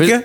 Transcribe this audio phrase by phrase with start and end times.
[0.00, 0.18] Ik, hè?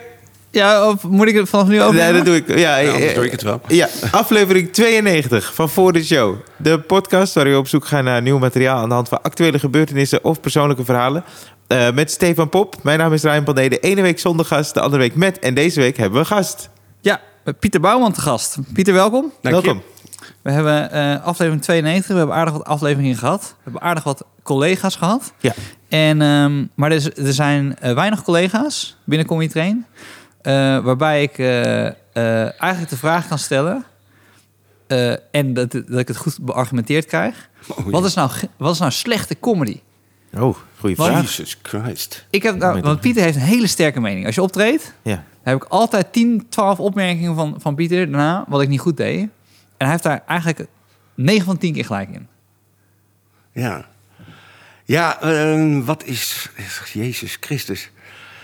[0.51, 1.95] Ja, of moet ik het vanaf nu over?
[1.95, 2.47] Nee, dat doe ik.
[2.47, 3.61] Ja, Ja, anders eh, doe ik het wel.
[3.67, 6.35] Ja, aflevering 92 van Voor de Show.
[6.57, 9.59] De podcast waar we op zoek gaan naar nieuw materiaal aan de hand van actuele
[9.59, 11.23] gebeurtenissen of persoonlijke verhalen.
[11.67, 12.75] Eh, met Stefan Pop.
[12.83, 13.69] Mijn naam is Ryan Pandey.
[13.69, 15.39] De ene week zonder gast, de andere week met.
[15.39, 16.69] En deze week hebben we een gast.
[17.01, 17.21] Ja,
[17.59, 18.57] Pieter Bouwman te gast.
[18.73, 19.31] Pieter, welkom.
[19.41, 19.61] Dank je.
[19.61, 19.81] Welkom.
[20.41, 22.11] We hebben eh, aflevering 92.
[22.11, 23.41] We hebben aardig wat afleveringen gehad.
[23.41, 25.33] We hebben aardig wat collega's gehad.
[25.39, 25.53] Ja.
[25.89, 29.85] En, ehm, maar er, er zijn eh, weinig collega's binnen Comedy Train.
[30.41, 33.83] eh, waarbij ik eh, eigenlijk de vraag kan stellen.
[35.31, 37.49] en dat, dat ik het goed beargumenteerd krijg.
[37.67, 39.79] Oh, Wat is, nou, wat is nou slechte comedy?
[40.33, 41.21] Oh, goede vraag.
[41.21, 42.25] Jesus Christ.
[42.29, 44.25] Ik heb, nou, want Pieter heeft een hele sterke mening.
[44.25, 45.23] Als je optreedt, Ja.
[45.41, 49.19] heb ik altijd 10, 12 opmerkingen van, van Pieter daarna, wat ik niet goed deed.
[49.21, 49.29] En
[49.77, 50.65] hij heeft daar eigenlijk
[51.15, 52.27] 9 van 10 keer gelijk in.
[53.53, 53.85] Ja.
[54.87, 56.49] Ja, ehm, wat is...
[56.93, 57.89] Jezus Christus.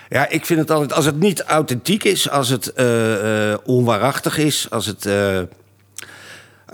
[0.09, 0.93] Ja, ik vind het altijd...
[0.93, 4.67] Als het niet authentiek is, als het eh, eh, onwaarachtig is...
[4.69, 5.41] als het eh,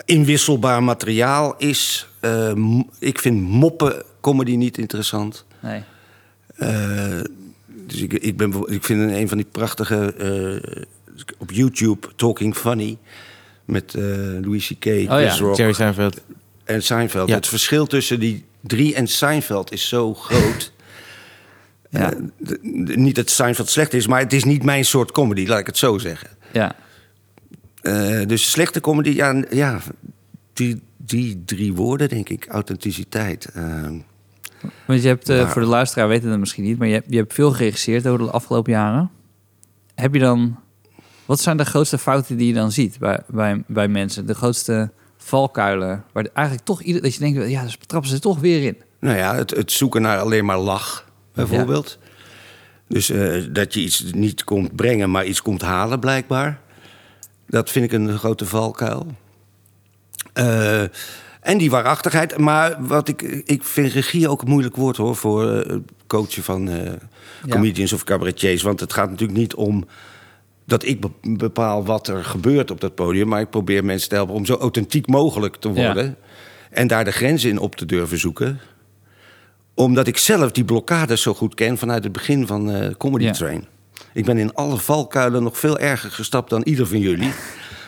[0.06, 2.08] inwisselbaar materiaal is...
[2.20, 5.46] eh, m- ik vind moppen comedy niet interessant.
[5.60, 5.84] Nee.
[7.68, 10.14] Dus ik, ik, ben, ik vind een van die prachtige...
[11.38, 12.98] op YouTube, Talking Funny...
[13.66, 13.94] met
[14.42, 15.56] Louis C.K., Chris Oh ja, Rock...
[15.58, 16.22] Jerry Seinfeld.
[16.64, 17.30] en Seinfeld.
[17.30, 17.36] Ja.
[17.36, 20.72] Het verschil tussen die drie en Seinfeld is zo groot.
[21.92, 22.14] Ja.
[22.14, 22.20] Eh,
[22.96, 25.78] niet dat Seinfeld slecht is, maar het is niet mijn soort comedy, laat ik het
[25.78, 26.30] zo zeggen.
[26.54, 26.76] Ja.
[27.82, 29.80] Eh, dus slechte comedy, ja, ja
[30.54, 32.46] die, die drie woorden, denk ik.
[32.50, 33.46] Authenticiteit.
[33.54, 33.88] eh,
[34.86, 37.18] Want je hebt, Maar- voor de luisteraar weten het misschien niet, maar je hebt, je
[37.18, 39.10] hebt veel geregisseerd over de afgelopen jaren.
[39.96, 40.60] Heb je dan,
[41.26, 44.26] wat zijn de grootste fouten die je dan ziet bij, bij, bij mensen?
[44.26, 44.92] De grootste
[45.30, 48.78] valkuilen, waar eigenlijk toch ieder, dat je denkt, ja, dus trappen ze toch weer in.
[49.00, 51.98] nou ja, het, het zoeken naar alleen maar lach, bijvoorbeeld.
[52.88, 56.60] Dus eh, dat je iets niet komt brengen, maar iets komt halen, blijkbaar.
[57.48, 59.08] Dat vind ik een grote valkuil.
[60.34, 60.82] Eh,
[61.42, 62.38] en die waarachtigheid.
[62.38, 65.16] Maar wat ik, ik vind regie ook een moeilijk woord hoor.
[65.16, 65.76] Voor eh,
[66.08, 66.70] coachen van
[67.50, 68.62] comedians of cabaretiers.
[68.62, 69.86] Want het gaat natuurlijk niet om
[70.70, 73.28] dat ik be- bepaal wat er gebeurt op dat podium.
[73.28, 75.86] Maar ik probeer mensen te helpen om zo authentiek mogelijk te Ja.
[75.86, 76.16] worden.
[76.70, 78.60] En daar de grenzen in op te durven zoeken.
[79.74, 83.32] Omdat ik zelf die blokkades zo goed ken vanuit het begin van eh Comedy Ja.
[83.32, 83.66] Train.
[84.14, 87.32] Ik ben in alle valkuilen nog veel erger gestapt dan ieder van jullie.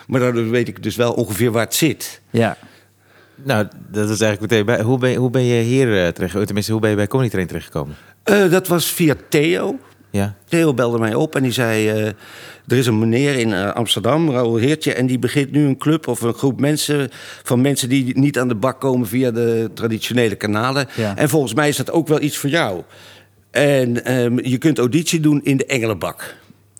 [0.06, 2.20] Maar daardoor weet ik dus wel ongeveer waar het zit.
[2.30, 2.56] Ja.
[3.44, 4.80] Nou, dat is eigenlijk meteen bij.
[4.82, 6.32] Hoe ben, je- hoe ben je hier eh, terecht?
[6.46, 7.96] Tenminste, hoe ben je bij Comedy Train terechtgekomen?
[8.22, 9.78] Eh, dat was via Theo.
[10.10, 10.34] Ja.
[10.48, 12.12] Theo belde mij op en die zei...
[12.68, 14.92] er is een meneer in eh, Amsterdam, Raoul Heertje...
[14.94, 17.08] en die begint nu een club of een groep mensen...
[17.42, 20.88] van mensen die niet aan de bak komen via de traditionele kanalen.
[20.96, 21.16] Ja.
[21.16, 22.82] En volgens mij is dat ook wel iets voor jou.
[23.50, 26.36] En ehm, je kunt auditie doen in de Engelenbak.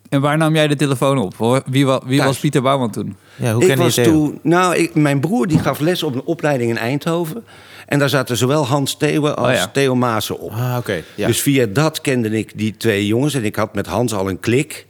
[0.09, 1.37] En waar nam jij de telefoon op?
[1.37, 1.63] hoor?
[1.67, 3.17] Wie, wa- wie was Pieter Bouwman toen?
[3.37, 4.05] ja hoe ik ken je was Theo?
[4.05, 4.39] toen...
[4.43, 7.45] Nou, ik, mijn broer die gaf les op een opleiding in Eindhoven...
[7.87, 9.67] en daar zaten zowel Hans Theeuwen als Oh ja.
[9.73, 10.51] Theo Maassen op.
[10.53, 11.03] Ah, oké.
[11.15, 11.27] Ja.
[11.27, 13.35] Dus via dat kende ik die twee jongens.
[13.35, 14.87] En ik had met Hans al een klik.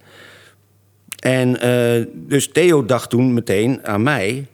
[1.23, 4.47] En eh, dus Theo dacht toen meteen aan mij.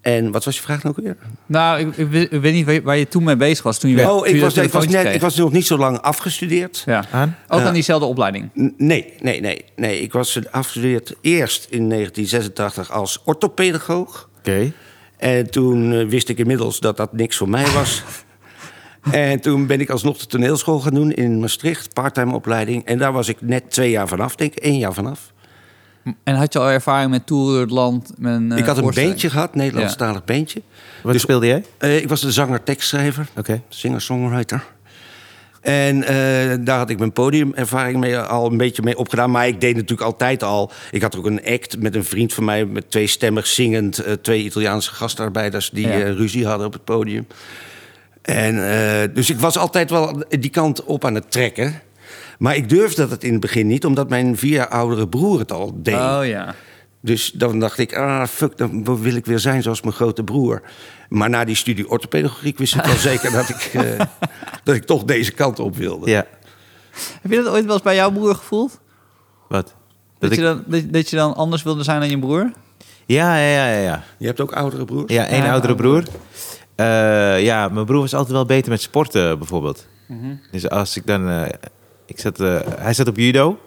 [0.00, 1.16] En wat was je vraag nou ook weer?
[1.46, 3.78] Nou, ik, ik, weet- ik weet niet waar je, toen mee bezig was.
[3.78, 5.14] Toen je, oh, toen ik je was, ik, net, kreeg.
[5.14, 6.82] ik was nog niet zo lang afgestudeerd.
[6.86, 7.04] Ja.
[7.10, 7.36] Aan?
[7.48, 7.66] Ook Ja.
[7.66, 8.50] aan diezelfde opleiding.
[8.76, 10.00] Nee, nee, nee, nee.
[10.00, 14.28] Ik was afgestudeerd eerst in 1986 als orthopedagoog.
[14.38, 14.72] Oké.
[15.16, 18.02] En toen eh, wist ik inmiddels dat dat niks voor mij was.
[19.10, 22.84] en toen ben ik alsnog de toneelschool gaan doen in Maastricht, parttime opleiding.
[22.84, 25.32] En daar was ik net twee jaar vanaf, denk ik, één jaar vanaf.
[26.24, 28.12] En had je al ervaring met tour door het land?
[28.18, 30.62] Met een, eh, ik had een beentje gehad, Nederlandstalig beentje.
[31.02, 31.64] Wat Dus- speelde jij?
[31.78, 33.62] Eh, ik was de zanger-tekstschrijver, Oké.
[33.68, 34.64] singer-songwriter.
[35.60, 39.30] En eh, daar had ik mijn podiumervaring mee, al een beetje mee opgedaan.
[39.30, 40.70] Maar ik deed natuurlijk altijd al...
[40.90, 42.64] Ik had ook een act met een vriend van mij...
[42.64, 45.70] met tweestemmig zingend, eh, twee Italiaanse gastarbeiders...
[45.70, 45.92] die Ja.
[45.92, 47.26] eh, ruzie hadden op het podium.
[48.22, 51.80] En, eh, dus ik was altijd wel die kant op aan het trekken.
[52.44, 53.84] Maar ik durfde dat in het begin niet...
[53.84, 55.94] omdat mijn vier jaar oudere broer het al deed.
[55.94, 56.54] Oh ja.
[57.00, 60.62] Dus dan dacht ik, ah, fuck, dan wil ik weer zijn zoals mijn grote broer.
[61.08, 64.06] Maar na die studie orthopedagogiek wist ik wel zeker dat ik, eh,
[64.64, 66.10] dat ik toch deze kant op wilde.
[66.10, 66.26] Ja.
[67.22, 68.80] Heb je dat ooit wel eens bij jouw broer gevoeld?
[69.48, 69.66] Wat?
[69.66, 69.74] Dat,
[70.18, 70.36] Dat ik...
[70.36, 72.50] je dan, dat, dat je dan anders wilde zijn dan je broer?
[73.06, 74.04] Ja, ja, ja, ja, ja.
[74.18, 75.12] Je hebt ook oudere broers?
[75.12, 76.04] Ja, één Ja, oudere oudere broer.
[76.74, 79.86] Eh, ja, mijn broer was altijd wel beter met sporten, bijvoorbeeld.
[80.08, 80.34] Mhm.
[80.50, 81.28] Dus als ik dan...
[81.28, 81.48] eh,
[82.06, 83.58] ik zat, eh, hij zat op judo.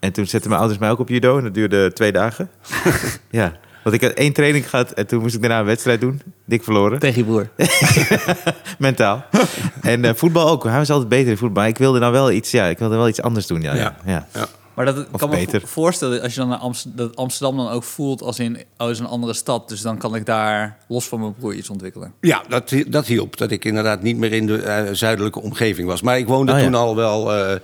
[0.00, 1.36] En toen zetten mijn ouders mij ook op judo.
[1.38, 2.50] En dat duurde twee dagen.
[3.30, 3.52] ja.
[3.82, 6.20] Want ik had één training gehad en toen moest ik daarna een wedstrijd doen.
[6.44, 6.98] Dik verloren.
[6.98, 7.48] Tegen je broer.
[8.78, 9.24] Mentaal.
[9.82, 10.64] en eh, voetbal ook.
[10.64, 11.62] Hij was altijd beter in voetbal.
[11.62, 13.60] Maar ik wilde dan wel iets, ja, ik wilde wel iets anders doen.
[13.62, 13.96] Ja, ja.
[14.04, 14.26] Ja.
[14.74, 15.60] Maar dat ik kan me beter.
[15.60, 18.90] vo- voorstellen als je dan naar Amsterdam, dat Amsterdam dan ook voelt als in oh,
[18.90, 22.12] is een andere stad, dus dan kan ik daar los van mijn broer iets ontwikkelen.
[22.20, 23.36] Ja, dat, dat hielp.
[23.36, 26.02] Dat ik inderdaad niet meer in de eh, zuidelijke omgeving was.
[26.02, 26.64] Maar ik woonde Oh, ja.
[26.64, 27.56] toen al wel, eh,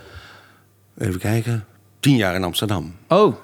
[0.99, 1.65] even kijken,
[2.01, 2.95] tien jaar in Amsterdam.
[3.09, 3.35] Oh,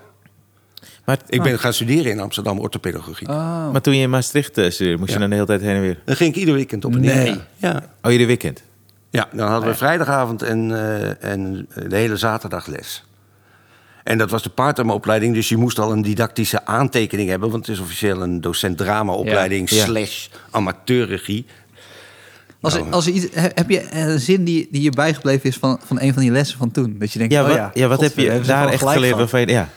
[1.05, 3.29] Maar, Ik ben gaan studeren in Amsterdam orthopedagogie.
[3.29, 3.73] oh.
[3.73, 5.81] maar toen je in Maastricht eh, studeerde, moest je dan de hele tijd heen en
[5.81, 5.99] weer?
[6.05, 7.15] Dan ging ik ieder weekend op en neer.
[7.15, 7.41] Nee.
[7.57, 7.83] Ja.
[8.03, 8.63] Oh, ieder weekend?
[9.11, 13.03] ja, dan hadden we vrijdagavond en, eh, en de hele zaterdag les.
[14.05, 17.51] En dat was de part-time opleiding, dus je moest al een didactische aantekening hebben.
[17.51, 19.77] Want het is officieel een docent drama-opleiding Ja.
[19.77, 19.85] Ja.
[19.85, 21.47] slash amateurregie.
[22.61, 25.81] Als, er- als iets, he- heb je een zin die, die je bijgebleven is van,
[25.85, 26.97] van een van die lessen van toen?
[26.99, 29.19] Dat je denkt, Ja, oh wat, ja, ja, wat heb je daar echt geleerd van.
[29.19, 29.47] waarvan je...
[29.47, 29.69] Ja,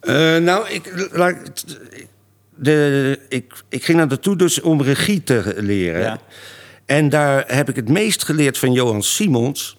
[0.00, 1.64] Eh, nou, ik, laat-
[2.54, 6.00] de, ik, ik ging naar naartoe dus om regie te leren.
[6.00, 6.18] Ja.
[6.86, 9.76] En daar heb ik het meest geleerd van Johan Simons.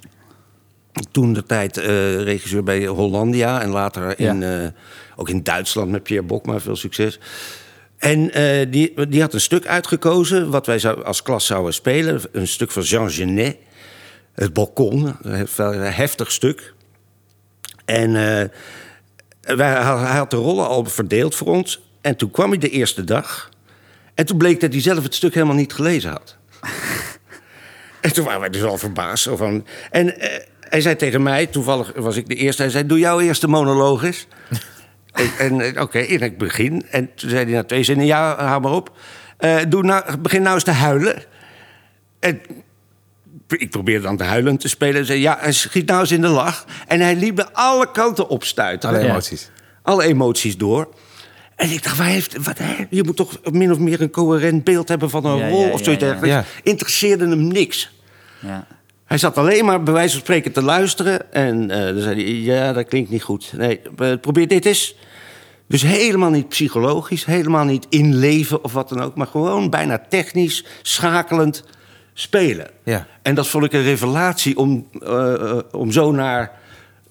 [1.11, 4.67] Toen de tijd eh, regisseur bij Hollandia en later in, eh,
[5.15, 7.19] ook in Duitsland met Pierre Bokma, veel succes.
[8.01, 12.21] En eh, die, die had een stuk uitgekozen wat wij zou, als klas zouden spelen.
[12.31, 13.57] Een stuk van Jean Genet,
[14.33, 16.74] Het Balkon, een heftig stuk.
[17.86, 18.48] En eh,
[19.56, 21.81] wij, hij had de rollen al verdeeld voor ons.
[22.01, 23.50] En toen kwam hij de eerste dag.
[24.13, 26.38] En toen bleek dat hij zelf het stuk helemaal niet gelezen had.
[28.01, 29.30] en toen waren wij dus al verbaasd.
[29.31, 32.62] Van, en eh, hij zei tegen mij, toevallig was ik de eerste...
[32.62, 34.27] hij zei, doe jouw eerste monoloog eens.
[35.12, 36.86] En en, eh, oké, en ik begin.
[36.90, 38.98] En toen zei hij na twee zinnen, ja, hou maar op.
[39.38, 41.24] Eh, doe nou, begin nou eens te huilen.
[42.19, 42.42] En
[43.48, 44.96] ik probeerde dan te huilen te spelen.
[45.00, 46.66] En zei, ja, hij schiet nou eens in de lach.
[46.88, 48.90] En hij liep er alle kanten op stuiten.
[48.90, 49.10] alle Ja.
[49.10, 49.50] emoties.
[49.81, 50.90] Alle emoties door.
[51.56, 52.86] En ik dacht, waar heeft, wat, hè?
[52.90, 55.72] je moet toch min of meer een coherent beeld hebben van een Ja, rol ja,
[55.72, 56.06] of zoiets.
[56.63, 57.92] Interesseerde hem niks.
[58.40, 58.68] Ja.
[59.12, 61.34] Hij zat alleen maar bij wijze van spreken te luisteren.
[61.34, 63.54] En eh, dan zei hij, ja, dat klinkt niet goed.
[63.58, 64.96] Nee, eh, probeer dit eens.
[65.68, 69.16] Dus helemaal niet psychologisch, helemaal niet inleven of wat dan ook.
[69.16, 71.63] Maar gewoon bijna technisch, schakelend
[72.13, 72.69] spelen.
[72.84, 73.08] Ja.
[73.22, 76.52] En dat vond ik een revelatie om, eh, om zo naar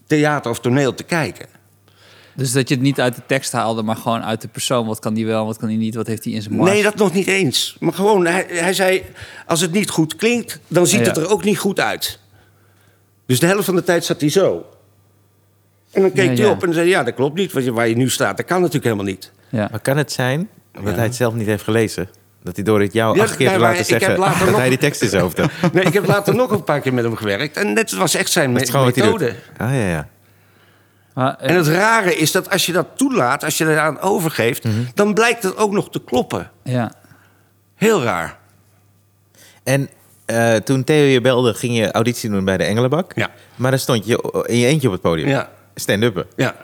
[0.06, 1.46] theater of toneel te kijken.
[2.34, 4.86] Dus dat je het niet uit de tekst haalde, maar gewoon uit de persoon.
[4.86, 6.70] Wat kan die wel, wat kan die niet, wat heeft hij in zijn mars?
[6.70, 7.76] Nee, dat nog niet eens.
[7.80, 9.02] Maar gewoon, hij, hij zei,
[9.46, 11.06] als het niet goed klinkt, dan ziet Ja.
[11.06, 12.18] het er ook niet goed uit.
[13.26, 14.66] Dus de helft van de tijd zat hij zo.
[15.92, 16.50] En dan keek Ja, hij ja.
[16.50, 17.52] op en zei ja, dat klopt niet.
[17.52, 19.32] Want je- waar je nu staat, dat kan natuurlijk helemaal niet.
[19.48, 19.68] Ja.
[19.70, 20.98] Maar kan het zijn, omdat Ja.
[20.98, 22.08] hij het zelf niet heeft gelezen...
[22.42, 24.18] dat hij door het jou Ja, acht keer nee, te laten ik heb zeggen...
[24.18, 25.50] later dat nog- hij die tekst in zijn hoofd had?
[25.72, 27.56] Nee, ik heb later nog een paar keer met hem gewerkt.
[27.56, 29.34] En dit was echt zijn Dat is me- methode.
[29.56, 30.08] Ah, ja, ja.
[31.14, 34.64] Maar, eh, En het rare is dat als je dat toelaat, als je eraan overgeeft...
[34.64, 34.74] Mhm.
[34.94, 36.50] dan blijkt het ook nog te kloppen.
[36.64, 36.92] ja.
[37.74, 38.38] Heel raar.
[39.62, 39.88] En
[40.26, 43.12] eh, toen Theo je belde, ging je auditie doen bij de Engelenbak.
[43.14, 43.30] Ja.
[43.56, 45.28] Maar dan stond je in je eentje op het podium.
[45.28, 46.26] Ja, Stand-uppen.
[46.36, 46.54] ja.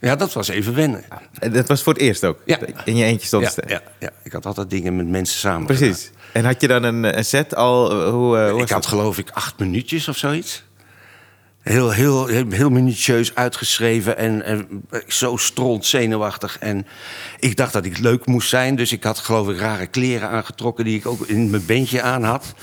[0.00, 1.04] ja dat was even wennen.
[1.38, 2.38] En Dat was voor het eerst ook.
[2.44, 2.58] Ja.
[2.84, 4.10] In je eentje stond Ja, ja, ja.
[4.22, 6.10] Ik had altijd dingen met mensen samen Precies.
[6.32, 7.90] En had je dan een, een set al?
[7.90, 8.86] eh, Hoe, eh, Ik had dat?
[8.86, 10.62] geloof ik acht minuutjes of zoiets.
[11.62, 16.58] Heel, heel, heel, heel minutieus uitgeschreven en, en zo stront zenuwachtig.
[16.58, 16.86] En
[17.38, 18.76] ik dacht dat ik leuk moest zijn.
[18.76, 22.22] Dus ik had geloof ik rare kleren aangetrokken die ik ook in mijn bandje aan
[22.22, 22.54] had.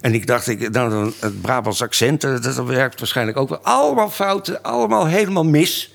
[0.00, 3.60] En ik dacht, ik, nou, dan, het Brabants accent, eh, dat werkt waarschijnlijk ook wel.
[3.62, 5.94] Allemaal fouten, allemaal helemaal mis.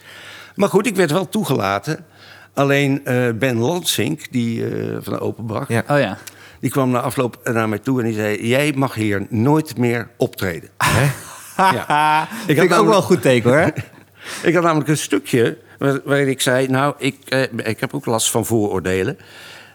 [0.55, 2.05] Maar goed, ik werd wel toegelaten.
[2.53, 5.83] Alleen eh, Ben Lansink, die eh, van de Openbak, Ja.
[5.89, 6.17] Oh ja.
[6.59, 8.47] die kwam na afloop naar mij toe en die zei...
[8.47, 10.69] jij mag hier nooit meer optreden.
[11.57, 12.27] Ja.
[12.47, 13.71] Ik vind ik ook wel een goed teken hoor.
[14.49, 16.67] Ik had namelijk een stukje waar- waarin ik zei...
[16.67, 19.17] nou, ik, eh, ik heb ook last van vooroordelen.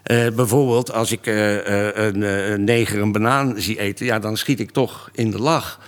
[0.03, 1.55] Eh, bijvoorbeeld als ik eh,
[2.05, 4.05] een, een neger een banaan zie eten...
[4.05, 5.79] ja, dan schiet ik toch in de lach.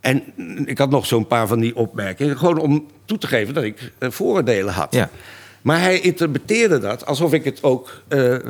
[0.00, 0.22] En
[0.66, 2.38] ik had nog zo'n paar van die opmerkingen...
[2.38, 4.94] gewoon om toe te geven dat ik vooroordelen had.
[4.94, 5.08] Ja.
[5.62, 8.40] Maar hij interpreteerde dat alsof ik het ook eh, eh,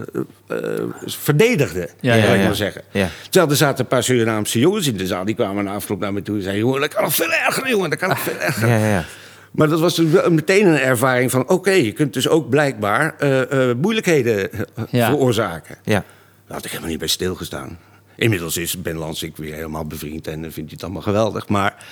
[1.05, 2.83] verdedigde, Ja, ik maar zeggen.
[2.91, 3.09] Ja.
[3.31, 5.25] Terwijl er zaten een paar Surinaamse jongens in de zaal...
[5.25, 6.65] die kwamen na afloop naar me toe en zeiden...
[6.65, 8.69] jongen, dat kan nog veel erger, jongen, dat kan nog veel erger.
[8.69, 9.05] Ja, ja.
[9.51, 11.49] Maar dat was dus meteen een ervaring van...
[11.49, 14.51] oké, je kunt dus ook blijkbaar eh, moeilijkheden
[14.91, 15.77] veroorzaken.
[15.85, 16.05] ja.
[16.47, 17.79] Daar had ik helemaal niet bij stilgestaan.
[18.17, 20.27] Inmiddels is Ben Lansing weer helemaal bevriend...
[20.27, 21.49] en vindt hij het allemaal geweldig.
[21.49, 21.85] Maar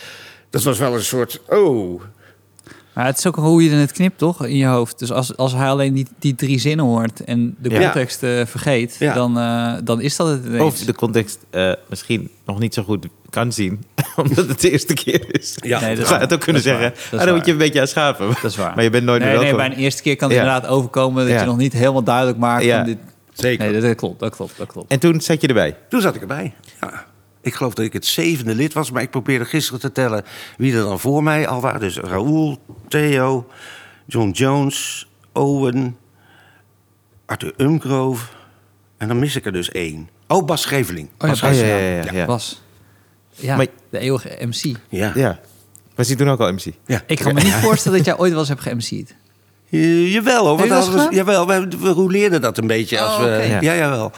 [0.50, 1.40] dat was wel een soort...
[1.48, 2.02] oh,
[2.96, 4.46] Maar het is ook hoe je het knipt, toch?
[4.46, 4.98] In je hoofd.
[4.98, 7.80] Dus als, als hij alleen die, die drie zinnen hoort en de Ja.
[7.80, 9.14] context eh, vergeet, Ja.
[9.14, 10.62] dan, eh, dan is dat het ineens.
[10.62, 13.84] Of de context eh, misschien nog niet zo goed kan zien,
[14.16, 15.54] omdat het de eerste keer is.
[15.56, 15.80] Ja.
[15.80, 16.92] Nee, dat zou je het ook kunnen zeggen.
[16.92, 17.26] Is ah, waar.
[17.26, 18.26] dan moet je een beetje aan schapen.
[18.28, 18.74] Dat is waar.
[18.74, 19.68] Maar je bent nooit nee, meer nee, welkom.
[19.68, 20.44] bij een eerste keer kan het Ja.
[20.44, 21.40] inderdaad overkomen dat Ja.
[21.40, 22.76] je nog niet helemaal duidelijk maakt Ja.
[22.76, 22.98] van dit.
[23.32, 23.64] zeker.
[23.64, 24.90] Nee, dat, dat klopt, dat klopt, dat klopt.
[24.92, 25.76] En toen zat je erbij.
[25.88, 26.54] Toen zat ik erbij.
[26.80, 27.04] Ja.
[27.46, 30.24] Ik geloof dat ik het zevende lid was, maar ik probeerde gisteren te tellen
[30.56, 31.80] wie er dan voor mij al waren.
[31.80, 33.46] Dus Raoul, Theo,
[34.06, 35.96] John Jones, Owen,
[37.26, 38.26] Arthur Umgrove.
[38.96, 40.08] En dan mis ik er dus één.
[40.28, 41.08] Oh, Bas Geveling.
[41.18, 42.26] Oh ja, Bas ja, ja, ja, ja.
[42.26, 42.62] Was.
[43.30, 44.76] Ja, Maar- de eeuwige MC.
[44.88, 45.12] Ja.
[45.14, 45.38] Ja.
[45.94, 46.64] Was hij toen ook al MC?
[46.86, 47.02] Ja.
[47.06, 49.14] Ik kan me niet voorstellen dat jij ooit wel eens hebt ge-MC'd.
[49.70, 50.58] Eh, jawel hoor.
[50.58, 53.00] Heb je Want we, jawel, we, we rouleerden dat een beetje.
[53.00, 53.28] Als Oh, we.
[53.48, 53.60] Ja.
[53.60, 53.74] ja.
[53.74, 54.12] jawel.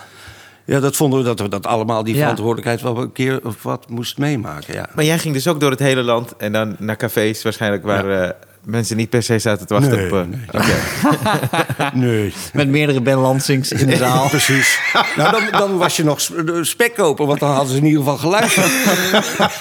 [0.68, 2.20] Ja, dat vonden we dat we dat allemaal die Ja.
[2.20, 4.74] verantwoordelijkheid wel een keer of wat moest meemaken.
[4.74, 4.88] Ja.
[4.94, 8.22] Maar jij ging dus ook door het hele land en dan naar cafés waarschijnlijk waar
[8.22, 8.30] eh,
[8.64, 10.26] mensen niet per se zaten te wachten Nee, op...
[10.52, 12.10] eh, nee.
[12.22, 12.32] Nee.
[12.52, 14.28] Met meerdere Ben Lansings in de zaal.
[14.28, 14.78] Precies.
[15.16, 16.20] Nou, dan, dan was je nog
[16.62, 18.72] spek kopen, want dan hadden ze in ieder geval geluisterd.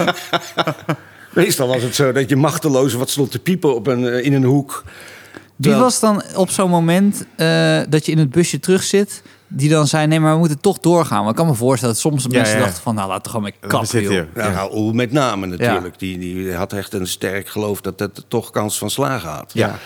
[1.33, 4.33] Meestal was het zo dat je machteloos wat stond te piepen op een, eh, in
[4.33, 4.83] een hoek.
[5.55, 9.21] Wie was dan op zo'n moment eh, dat je in het busje terug zit...
[9.47, 11.17] die dan zei, nee, maar we moeten toch doorgaan.
[11.17, 12.63] Want ik kan me voorstellen dat soms de mensen ja.
[12.63, 12.95] dachten van...
[12.95, 14.25] nou, laat toch gewoon met We kap, zitten joh.
[14.33, 14.55] Nou, Ja.
[14.55, 15.99] Raoul met name natuurlijk.
[15.99, 19.51] Die, die had echt een sterk geloof dat het toch kans van slagen had.
[19.53, 19.77] Ja.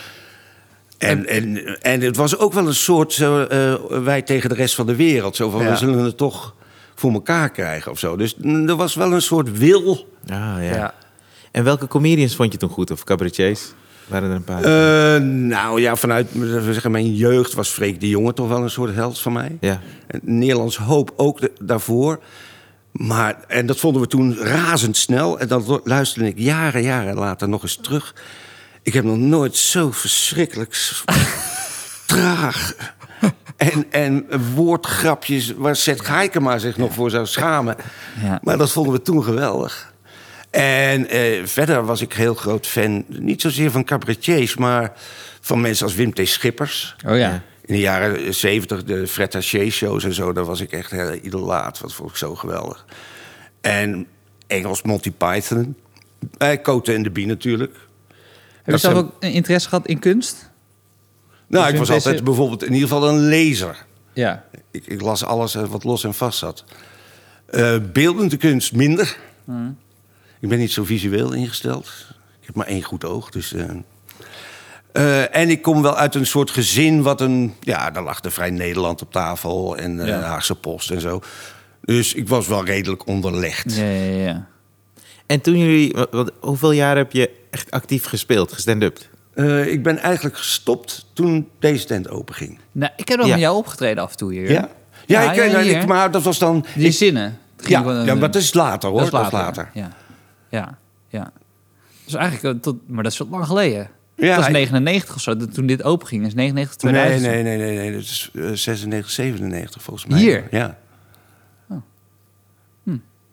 [0.98, 4.75] En, en, en het was ook wel een soort zo, eh, wij tegen de rest
[4.75, 5.36] van de wereld.
[5.36, 5.70] Zo van, Ja.
[5.70, 6.56] we zullen het toch
[6.96, 8.15] voor elkaar krijgen of zo.
[8.15, 10.08] Dus mm, er was wel een soort wil.
[10.27, 10.60] Ah, ja.
[10.60, 10.94] Ja.
[11.51, 12.91] En welke comedians vond je toen goed?
[12.91, 13.74] Of cabaretiers?
[14.08, 14.63] Waren er een paar?
[15.15, 18.70] Eh, nou ja, vanuit we zeggen, mijn jeugd was Freek de Jonge toch wel een
[18.70, 19.58] soort held van mij.
[19.60, 19.79] ja.
[20.08, 22.20] En Nederlands Hoop ook de- daarvoor.
[22.91, 25.39] Maar, en dat vonden we toen razendsnel.
[25.39, 28.15] En dan lu- luisterde ik jaren, jaren later nog eens terug.
[28.84, 30.75] Ik heb nog nooit zo verschrikkelijk
[32.08, 32.74] traag...
[33.58, 37.75] En, en woordgrapjes waar Seth Heikema zich nog voor zou schamen.
[38.24, 38.39] Ja.
[38.43, 39.90] Maar dat vonden we toen geweldig.
[40.51, 44.55] En eh, verder was ik heel groot fan, niet zozeer van cabaretiers...
[44.58, 44.93] maar
[45.41, 46.27] van mensen als Wim T.
[46.27, 46.96] Schippers.
[47.08, 47.31] Oh ja.
[47.65, 51.81] In de jaren 70, de Fred Haché-shows en zo, daar was ik echt heel idolaat.
[51.81, 52.86] Dat vond ik zo geweldig.
[53.62, 54.08] En
[54.48, 55.75] Engels Monty Python.
[56.38, 57.75] Eh, Cote en de Bie natuurlijk.
[58.63, 60.50] Heb je zelf ook een interesse gehad in kunst?
[61.48, 63.86] Nou, ik was deze- altijd bijvoorbeeld in ieder geval een lezer.
[64.13, 64.46] Ja.
[64.72, 66.63] Ik, ik las alles eh, wat los en vast zat.
[67.46, 69.17] Eh, beeldende kunst minder.
[69.46, 69.77] Hmm.
[70.41, 71.86] Ik ben niet zo visueel ingesteld.
[72.39, 73.53] Ik heb maar één goed oog, dus...
[73.53, 73.65] eh.
[74.91, 77.53] Eh, en ik kom wel uit een soort gezin wat een...
[77.60, 80.17] Ja, daar lag de Vrij Nederland op tafel en eh, Ja.
[80.17, 81.21] de Haagse Post en zo.
[81.81, 83.75] Dus ik was wel redelijk onderlegd.
[83.75, 84.48] Ja, ja, ja.
[85.25, 85.95] En toen jullie...
[86.12, 89.00] wat- hoeveel jaar heb je echt actief gespeeld, gestand-up?
[89.33, 92.60] Eh, ik ben eigenlijk gestopt toen deze tent open ging.
[92.71, 93.33] Nou, ik heb nog Ja.
[93.33, 94.51] met jou opgetreden af en toe hier.
[94.51, 94.69] Ja?
[95.05, 95.79] Ja, ik, eh, hier.
[95.81, 96.65] ik- maar dat was dan...
[96.75, 97.38] Die ik- zinnen.
[97.65, 99.10] Ja, ja, maar dat is later hoor.
[99.10, 99.69] Dat is later.
[99.74, 99.81] Ja.
[99.81, 99.91] Ja,
[100.51, 100.77] ja,
[101.08, 101.31] ja.
[102.05, 103.89] Dus eigenlijk, eh, tot, maar dat is wat lang geleden.
[104.15, 106.22] Ja, dat was hij- 99 of zo, dat- toen dit open ging.
[106.22, 107.31] Dat is 99, Nee, 2000.
[107.34, 107.91] nee, nee, nee, nee.
[107.91, 110.20] Dat is eh, 96, 97 volgens mij.
[110.20, 110.48] Hier?
[110.51, 110.77] Ja.
[111.70, 111.77] Oh.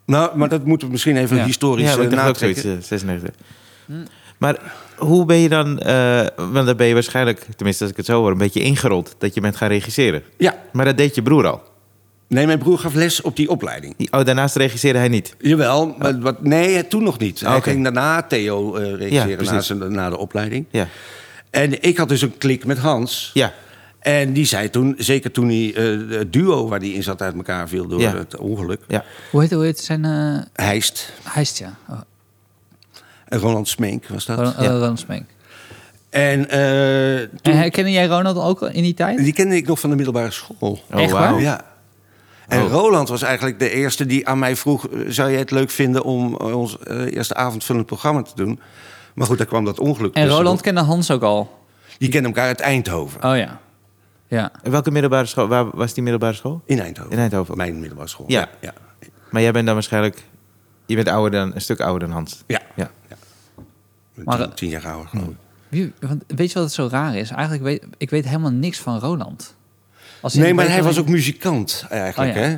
[0.05, 1.45] Nou, maar dat moeten we misschien even Ja.
[1.45, 3.35] historisch Ja, dacht ook zoiets, eh, 96.
[4.37, 5.79] Maar hoe ben je dan...
[5.79, 8.31] eh, want dan ben je waarschijnlijk, tenminste als ik het zo hoor...
[8.31, 10.23] een beetje ingerold dat je bent gaan regisseren.
[10.37, 10.55] Ja.
[10.71, 11.63] Maar dat deed je broer al.
[12.29, 13.93] Nee, mijn broer gaf les op die opleiding.
[13.97, 15.35] Die- Oh, daarnaast regisseerde hij niet.
[15.39, 17.39] Jawel, maar wat, nee, toen nog niet.
[17.39, 17.69] Hij Ah, oké.
[17.69, 20.65] ging daarna Theo eh Ja, regisseren na, zijn- na de opleiding.
[20.69, 20.87] Ja.
[21.49, 23.31] En ik had dus een klik met Hans.
[23.33, 23.53] Ja.
[23.99, 27.35] En die zei toen, zeker toen hij eh, het duo waar hij in zat uit
[27.35, 28.15] elkaar viel door Ja.
[28.17, 28.81] het ongeluk.
[28.87, 29.03] Ja.
[29.31, 30.05] Hoe heet, hoe heet zijn...
[30.05, 31.75] eh Heist Heist, ja.
[31.89, 31.99] Oh,
[33.27, 34.37] en Roland Smenk was dat.
[34.37, 34.63] Ronald, Ja.
[35.09, 35.19] eh.
[36.09, 39.17] En eh, toen, En herkende jij Ronald ook al in die tijd?
[39.17, 40.55] die kende ik nog van de middelbare school.
[40.91, 41.21] Oh, Echt waar?
[41.31, 41.39] wauw.
[41.39, 41.65] Ja.
[42.49, 42.71] En Oh.
[42.71, 44.87] Roland was eigenlijk de eerste die aan mij vroeg...
[44.87, 48.59] eh, zou jij het leuk vinden om eh, ons eh, eerste avondvullend programma te doen?
[49.15, 50.27] Maar goed, daar kwam dat ongeluk En.
[50.27, 51.59] Roland kende Hans ook al.
[51.97, 53.23] Die kenden elkaar uit Eindhoven.
[53.23, 53.59] Oh ja.
[54.27, 54.51] Ja.
[54.63, 55.47] En welke middelbare school?
[55.47, 56.61] Waar was die middelbare school?
[56.65, 57.11] In Eindhoven.
[57.11, 57.57] In Eindhoven.
[57.57, 58.25] Mijn middelbare school.
[58.29, 58.49] Ja.
[58.61, 58.73] ja.
[59.29, 60.23] Maar jij bent dan waarschijnlijk...
[60.85, 62.43] Je bent ouder dan, een stuk ouder dan Hans.
[62.47, 62.61] ja.
[62.75, 62.89] Ja.
[64.23, 65.35] Maar, tien, tien jaar ouder, geloof ik.
[65.69, 67.29] Wie, want weet je wat het zo raar is?
[67.29, 69.55] Eigenlijk weet ik weet helemaal niks van Roland.
[70.21, 72.47] Als Nee, maar hij was ook muzikant eigenlijk, Oh, ja.
[72.49, 72.57] hè?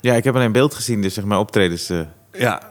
[0.00, 1.90] Ja, ik heb alleen beeld gezien, dus zeg maar optredens.
[1.90, 2.06] eh Ja.
[2.40, 2.62] Ja,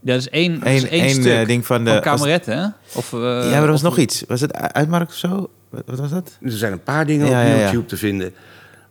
[0.00, 2.58] dat is één, dat is Eén- één één, stuk eh, ding van de- van Kameretten,
[2.58, 2.66] hè?
[2.98, 4.24] Of, eh, ja, maar er was of- nog iets.
[4.28, 5.50] Was het U- Uitmarkt of zo?
[5.70, 6.38] Wat, wat was dat?
[6.42, 7.60] Er zijn een paar dingen Ja, op ja, ja.
[7.62, 8.34] YouTube te vinden.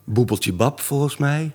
[0.03, 1.51] Boebeltje Bab, volgens mij.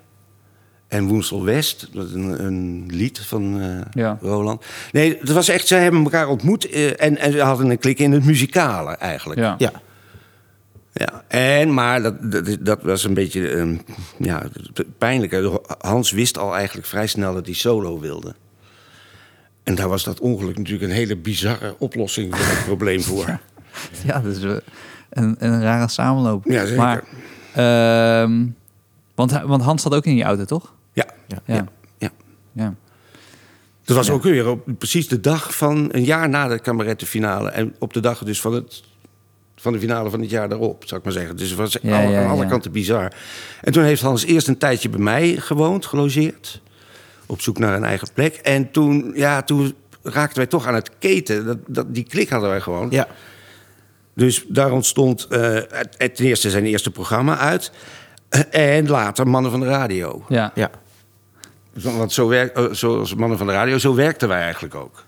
[0.88, 3.68] En Woensel West, dat is een, een lied van eh,
[4.02, 4.18] Ja.
[4.20, 4.64] Roland.
[4.92, 7.98] Nee, het was echt, zij hebben elkaar ontmoet eh, en, en ze hadden een klik
[7.98, 9.40] in het muzikale eigenlijk.
[9.40, 9.54] Ja.
[9.58, 9.72] Ja.
[10.98, 13.76] Ja, en, maar dat, dat, dat was een beetje ehm,
[14.18, 14.42] ja,
[14.98, 15.50] pijnlijk.
[15.78, 18.34] Hans wist al eigenlijk vrij snel dat hij solo wilde.
[19.62, 23.26] En daar was dat ongeluk natuurlijk een hele bizarre oplossing voor het probleem voor.
[24.04, 26.44] Ja, dat is een, een rare samenloop.
[26.44, 26.76] Ja, zeker.
[26.76, 27.04] Maar,
[27.54, 28.46] ehm,
[29.14, 30.74] want, want Hans zat ook in die auto, toch?
[30.92, 31.38] Ja, Ja.
[31.44, 31.66] Ja.
[31.98, 32.10] ja.
[32.52, 32.74] ja.
[33.84, 34.12] Dat was Ja.
[34.12, 37.50] ook weer op precies de dag van een jaar na de cabarettenfinale.
[37.50, 38.82] En op de dag dus van, het,
[39.60, 41.36] van de finale van het jaar daarop, zou ik maar zeggen.
[41.36, 42.48] Dus het was Ja, alle- ja, aan alle ja.
[42.50, 43.12] kanten bizar.
[43.60, 46.60] En toen heeft Hans eerst een tijdje bij mij gewoond, gelogeerd.
[47.26, 48.34] Op zoek naar een eigen plek.
[48.34, 51.46] En toen, ja, toen raakten wij toch aan het keten.
[51.46, 52.86] Dat, dat, die klik hadden wij gewoon.
[52.90, 53.06] Ja.
[54.14, 57.70] Dus daar ontstond eh, het- het- ten eerste zijn eerste programma uit.
[58.50, 60.24] En later Mannen van de Radio.
[60.28, 60.52] Ja.
[60.54, 60.70] Ja.
[61.72, 65.04] Want zo werk, eh, zoals Mannen van de Radio, zo werkten wij eigenlijk ook.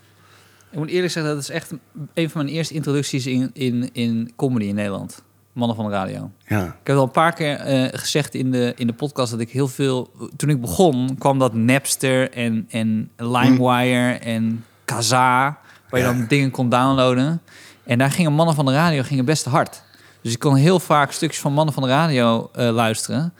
[0.71, 1.71] Ik moet eerlijk zeggen, dat is echt
[2.13, 5.23] een van mijn eerste introducties in, in, in comedy in Nederland.
[5.53, 6.31] Mannen van de radio.
[6.47, 6.65] Ja.
[6.65, 9.49] Ik heb al een paar keer eh, gezegd in de, in de podcast dat ik
[9.49, 10.11] heel veel...
[10.35, 15.57] Toen ik begon, kwam dat Napster en, en LimeWire en Kazaa...
[15.89, 16.13] waar je Ja.
[16.13, 17.41] dan dingen kon downloaden.
[17.83, 19.83] En daar gingen Mannen van de Radio gingen best hard.
[20.21, 23.33] Dus ik kon heel vaak stukjes van Mannen van de Radio eh, luisteren.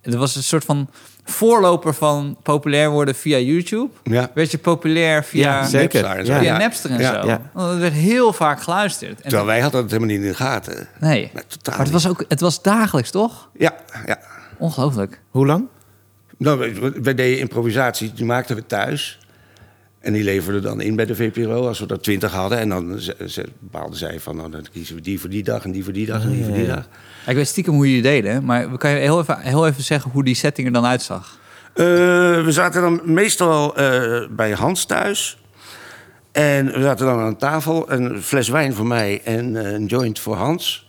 [0.00, 0.88] Het was een soort van
[1.24, 3.90] voorloper van populair worden via YouTube.
[4.02, 4.30] Ja.
[4.34, 5.40] Werd je populair via...
[5.60, 6.02] Ja, zeker.
[6.02, 6.32] Napster en zo.
[6.32, 6.38] Ja.
[6.38, 6.58] Via Ja.
[6.58, 7.22] Napster en Ja.
[7.22, 7.28] zo.
[7.28, 7.40] Ja.
[7.52, 9.16] Want het werd heel vaak geluisterd.
[9.16, 10.88] En Terwijl wij hadden het helemaal niet in de gaten.
[11.00, 13.48] nee, totaal maar het was ook het was dagelijks, toch?
[13.58, 13.74] Ja,
[14.06, 14.18] ja.
[14.58, 15.20] Ongelooflijk.
[15.30, 15.66] Hoe lang?
[16.38, 19.18] Nou, wij deden improvisatie, die maakten we thuis.
[20.02, 22.58] En die leverden dan in bij de VPRO als we er twintig hadden.
[22.58, 25.64] En dan ze, ze bepaalden zij van, nou, dan kiezen we die voor die dag
[25.64, 26.88] en die voor die dag en die voor die dag.
[27.26, 30.24] Ik weet stiekem hoe jullie deden, maar kan je heel even, heel even zeggen hoe
[30.24, 31.38] die setting er dan uitzag?
[31.74, 31.84] Eh,
[32.44, 35.38] we zaten dan meestal eh, bij Hans thuis.
[36.32, 40.18] En we zaten dan aan tafel, een fles wijn voor mij en eh, een joint
[40.18, 40.88] voor Hans.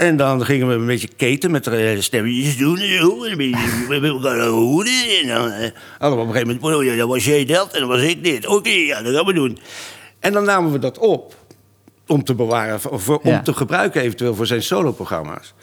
[0.00, 2.78] En dan gingen we een beetje keten met de eh, stemmetjes doen.
[2.78, 4.92] en een beetje met elkaar hoeden.
[5.22, 6.78] En dan eh, hadden we op een gegeven moment...
[6.78, 8.46] Oh, ja, dan was jij dat en dan was ik dit.
[8.46, 9.58] Oké, ja, dat gaan we doen.
[10.20, 11.34] En dan namen we dat op
[12.06, 12.80] om te bewaren...
[13.06, 13.18] Ja.
[13.22, 15.54] om te gebruiken eventueel voor zijn soloprogramma's.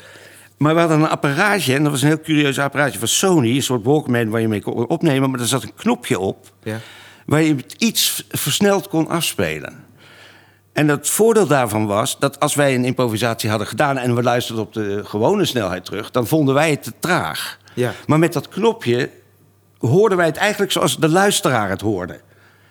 [0.58, 3.56] Maar we hadden een apparaatje, en dat was een heel curieus apparaatje van Sony...
[3.56, 5.30] een soort Walkman waar je mee kon opnemen...
[5.30, 6.80] maar er zat een knopje op Ja.
[7.26, 9.86] waar je iets versneld kon afspelen.
[10.78, 13.98] En het voordeel daarvan was dat als wij een improvisatie hadden gedaan...
[13.98, 16.12] en we luisterden op de gewone snelheid terug...
[16.12, 17.58] dan vonden wij het te traag.
[17.74, 17.94] Ja.
[18.08, 19.10] Maar met dat knopje
[19.80, 22.20] hoorden wij het eigenlijk zoals de luisteraar het hoorde.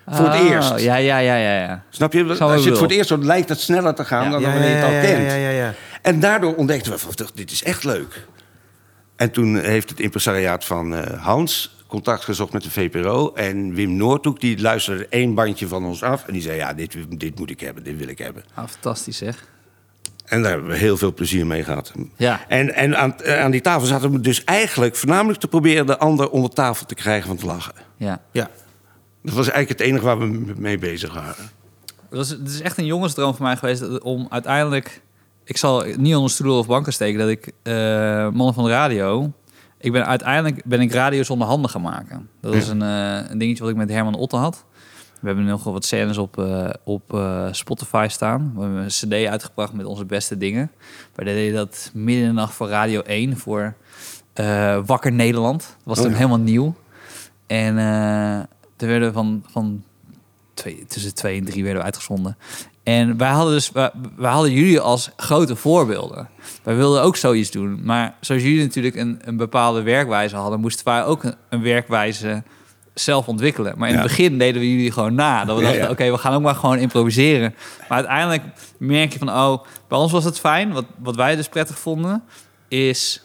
[0.09, 0.79] Voor het Oh, eerst.
[0.79, 1.59] Ja, ja, ja, ja.
[1.59, 1.83] ja.
[1.91, 2.25] Snap je?
[2.39, 4.31] Als je het voor het eerst hoort, lijkt het sneller te gaan Ja.
[4.31, 5.31] dan Ja, wanneer je het al ja, kent.
[5.31, 5.75] ja, ja, ja.
[6.03, 8.27] En daardoor ontdekten we van, dit is echt leuk.
[9.17, 13.33] En toen heeft het impresariaat van eh, Hans contact gezocht met de VPRO.
[13.35, 16.27] En Wim Noordhoek, die luisterde één bandje van ons af.
[16.27, 18.45] En die zei, ja, dit, dit moet ik hebben, dit wil ik hebben.
[18.55, 19.49] Ah, fantastisch zeg.
[20.25, 21.93] En daar hebben we heel veel plezier mee gehad.
[22.17, 22.41] Ja.
[22.49, 25.87] En, en aan, eh, aan die tafel zaten we dus eigenlijk voornamelijk te proberen...
[25.87, 27.75] de ander onder tafel te krijgen van te lachen.
[27.97, 28.23] Ja.
[28.33, 28.51] Ja.
[29.23, 31.51] Dat was eigenlijk het enige waar we mee bezig waren.
[32.09, 35.01] Het, was, het is echt een jongensdroom voor mij geweest om uiteindelijk...
[35.45, 37.75] Ik zal niet onder stoelen of banken steken dat ik eh,
[38.31, 39.33] mannen van de radio...
[39.87, 42.29] Ik ben uiteindelijk ben ik radio zonder handen gaan maken.
[42.41, 42.71] Dat Ja.
[42.71, 44.65] een, eh, een dingetje wat ik met Herman Otte had.
[45.21, 48.53] We hebben nog wel wat scènes op, eh, op eh, Spotify staan.
[48.55, 50.71] We hebben een cd uitgebracht met onze beste dingen.
[51.15, 53.75] We deden dat midden in de nacht voor Radio 1 voor
[54.87, 55.61] Wakker Nederland.
[55.61, 56.19] Dat was Oh toen ja.
[56.19, 56.75] helemaal nieuw.
[57.47, 57.75] En
[58.77, 59.85] toen werden we van, van
[60.55, 62.37] twee, tussen twee en drie werden we uitgezonden.
[62.87, 66.29] En wij hadden dus, wij, wij hadden jullie als grote voorbeelden.
[66.63, 67.81] Wij wilden ook zoiets doen.
[67.85, 72.43] Maar zoals jullie natuurlijk een, een bepaalde werkwijze hadden, moesten wij ook een, een werkwijze
[72.95, 73.75] zelf ontwikkelen.
[73.79, 74.01] Maar in Ja.
[74.01, 75.45] het begin deden we jullie gewoon na.
[75.45, 75.91] Dat we dachten, ja.
[75.91, 77.55] oké, we gaan ook maar gewoon improviseren.
[77.89, 78.43] Maar uiteindelijk
[78.79, 80.73] merk je van, oh, bij ons was het fijn.
[80.73, 82.23] Wat, wat wij dus prettig vonden,
[82.69, 83.23] is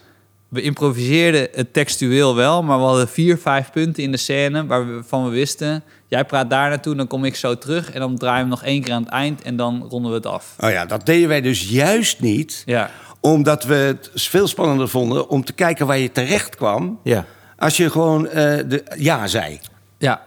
[0.52, 5.24] we improviseerden het textueel wel, maar we hadden vier, vijf punten in de scène waarvan
[5.24, 8.42] we wisten, jij praat daar naartoe, dan kom ik zo terug en dan draaien we
[8.42, 10.56] hem nog één keer aan het eind en dan ronden we het af.
[10.60, 12.64] Oh ja, dat deden wij dus juist niet...
[12.66, 17.00] Ja, omdat we het veel spannender vonden om te kijken waar je terecht kwam...
[17.04, 17.26] Ja.
[17.58, 18.34] als je gewoon eh,
[18.68, 19.60] de ja zei.
[19.98, 20.22] ja,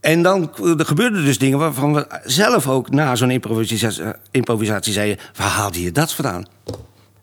[0.00, 5.18] En dan er gebeurden dus dingen waarvan we zelf ook na zo'n improvisatie, improvisatie zeiden...
[5.36, 6.46] waar haalde je dat vandaan?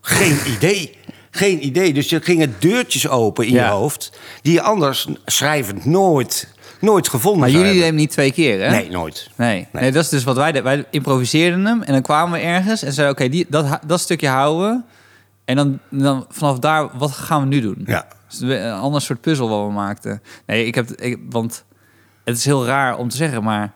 [0.00, 0.96] Geen idee.
[1.36, 1.92] Geen idee.
[1.92, 3.64] Dus er gingen deurtjes open in Ja.
[3.64, 4.18] je hoofd...
[4.42, 6.48] die je anders schrijvend nooit,
[6.80, 8.70] nooit gevonden maar jullie deden hem niet twee keer, hè?
[8.70, 9.30] Nee, nooit.
[9.36, 9.68] Nee.
[9.72, 9.92] nee.
[9.92, 10.62] dat is dus wat wij deden.
[10.62, 14.68] Wij improviseerden hem en dan kwamen we ergens en zeiden, oké, dat, dat stukje houden
[14.76, 14.92] we.
[15.44, 17.82] En dan, dan vanaf daar, wat gaan we nu doen?
[17.86, 18.06] Ja.
[18.28, 20.22] Dus een ander soort puzzel wat we maakten.
[20.46, 21.64] Nee, ik heb, ik, want
[22.24, 23.72] het is heel raar om te zeggen, maar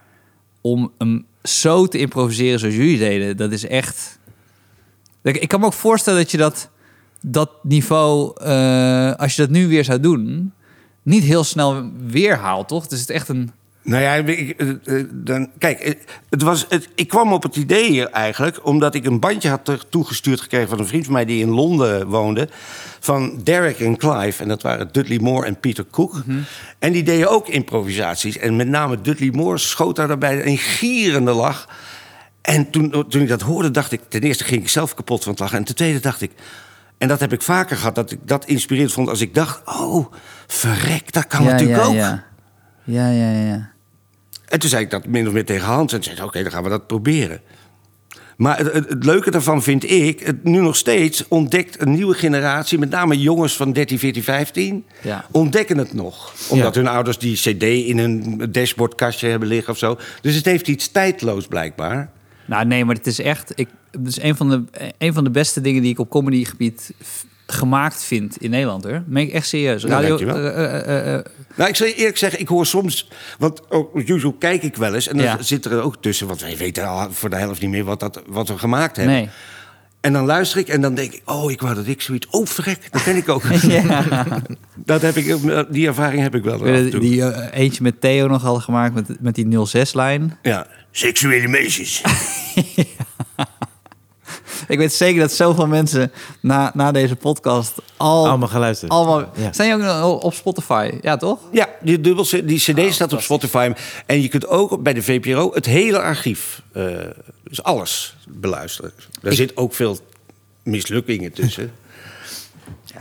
[0.60, 4.18] om hem zo te improviseren zoals jullie deden, dat is echt.
[5.22, 6.70] Ik, ik kan me ook voorstellen dat je dat,
[7.20, 10.52] dat niveau, eh, als je dat nu weer zou doen,
[11.02, 12.86] niet heel snel weer haalt, toch?
[12.86, 13.50] Dus het is echt een.
[13.82, 18.08] Nou ja, ik, eh, eh, dan, kijk, het was, het, ik kwam op het idee
[18.08, 18.66] eigenlijk...
[18.66, 20.68] omdat ik een bandje had toegestuurd gekregen...
[20.68, 22.48] van een vriend van mij die in Londen woonde...
[23.00, 24.42] van Derek en Clive.
[24.42, 26.22] En dat waren Dudley Moore en Peter Cook.
[26.78, 28.38] En die deden ook improvisaties.
[28.38, 31.68] En met name Dudley Moore schoot daar daarbij een gierende lach.
[32.42, 34.00] En toen, toen ik dat hoorde, dacht ik...
[34.08, 35.58] ten eerste ging ik zelf kapot van het lachen.
[35.58, 36.30] En ten tweede dacht ik...
[36.98, 39.08] En dat heb ik vaker gehad, dat ik dat inspirerend vond...
[39.08, 40.12] als ik dacht, oh,
[40.46, 41.94] verrek, dat kan natuurlijk ja, ook.
[41.94, 42.24] Ja.
[42.84, 43.70] ja, ja, ja.
[44.48, 45.92] En toen zei ik dat min of meer tegen Hans.
[45.92, 47.40] En zei oké, dan gaan we dat proberen.
[48.36, 50.20] Maar het, het, het leuke daarvan vind ik...
[50.20, 52.78] Het, nu nog steeds ontdekt een nieuwe generatie...
[52.78, 54.84] met name jongens van 13, 14, 15...
[55.02, 55.24] Ja.
[55.30, 56.32] ontdekken het nog.
[56.48, 56.80] Omdat Ja.
[56.80, 59.98] hun ouders die cd in een dashboardkastje hebben liggen of zo.
[60.20, 62.10] Dus het heeft iets tijdloos blijkbaar.
[62.44, 63.52] Nou, nee, maar het is echt...
[63.54, 64.64] Ik, het is een van, de,
[64.98, 66.92] een van de beste dingen die ik op comedygebied
[67.46, 69.02] gemaakt vind in Nederland, hoor.
[69.06, 69.84] Meen ik echt serieus.
[69.84, 71.24] Nou, eh, eh,
[71.54, 73.08] Nou, ik zal je eerlijk zeggen, ik hoor soms...
[73.38, 75.08] Want ook op YouTube kijk ik wel eens.
[75.08, 75.42] En dan Ja.
[75.42, 76.26] zit er ook tussen...
[76.26, 79.14] want wij weten al voor de helft niet meer wat, dat, wat we gemaakt hebben.
[79.14, 79.28] nee.
[80.00, 81.22] En dan luister ik en dan denk ik...
[81.24, 82.26] oh, ik wou dat ik zoiets...
[82.30, 83.42] oh, verrek, dat ben ik ook.
[83.62, 84.24] ja.
[84.76, 85.36] Dat heb ik,
[85.72, 86.58] die ervaring heb ik wel.
[87.00, 90.38] Die eh, eentje met Theo nog hadden gemaakt met, met die 06-lijn.
[90.42, 90.66] Ja.
[90.90, 92.02] Seksuele meisjes.
[94.68, 98.94] Ik weet zeker dat zoveel mensen na, na deze podcast al, Allemaal gaan luisteren.
[98.94, 99.24] allemaal...
[99.34, 99.52] Ja.
[99.52, 100.90] Zijn jullie ook nog op Spotify?
[101.00, 101.38] Ja, toch?
[101.52, 103.72] ja, die, dubbel, die cd staat op Spotify.
[104.06, 106.84] En je kunt ook bij de VPRO het hele archief, eh,
[107.44, 108.92] dus alles, beluisteren.
[109.22, 109.98] Daar zit ook veel
[110.62, 111.72] mislukkingen tussen.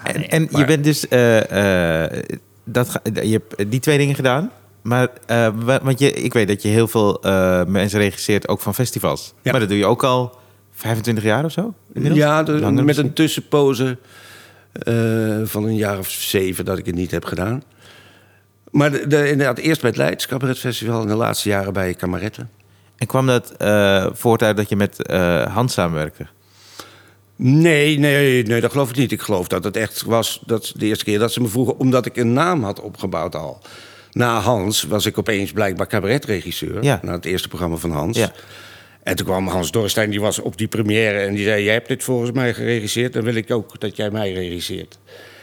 [0.03, 1.07] En, en je bent dus...
[1.07, 2.23] eh, eh,
[2.63, 4.51] dat, ga- je hebt die twee dingen gedaan.
[4.81, 8.59] Maar, eh, wa- want je, ik weet dat je heel veel eh, mensen regisseert, ook
[8.59, 9.33] van festivals.
[9.41, 9.51] Ja.
[9.51, 10.37] Maar dat doe je ook al
[10.77, 11.73] 25 jaar of zo?
[11.93, 12.23] inmiddels?
[12.23, 13.05] Ja, de- met misschien?
[13.07, 13.97] een tussenpoze
[14.71, 17.63] eh, van een jaar of zeven dat ik het niet heb gedaan.
[18.71, 21.01] Maar de, de- inderdaad, eerst bij het Leids Cabaret Festival...
[21.01, 22.49] en de laatste jaren bij Kameretten.
[22.97, 26.25] En kwam dat eh, voort uit dat je met eh, Hans samenwerkte?
[27.35, 29.11] Nee, nee, nee, dat geloof ik niet.
[29.11, 31.77] Ik geloof dat het echt was dat de eerste keer dat ze me vroegen...
[31.79, 33.61] omdat ik een naam had opgebouwd al.
[34.11, 36.83] Na Hans was ik opeens blijkbaar cabaretregisseur.
[36.83, 36.99] Ja.
[37.01, 38.17] Na het eerste programma van Hans.
[38.17, 38.31] Ja.
[39.07, 41.19] En toen kwam Hans Dorrestein, die was op die première...
[41.19, 43.13] en die zei, jij hebt dit volgens mij geregisseerd...
[43.13, 44.99] dan wil ik ook dat jij mij regisseert.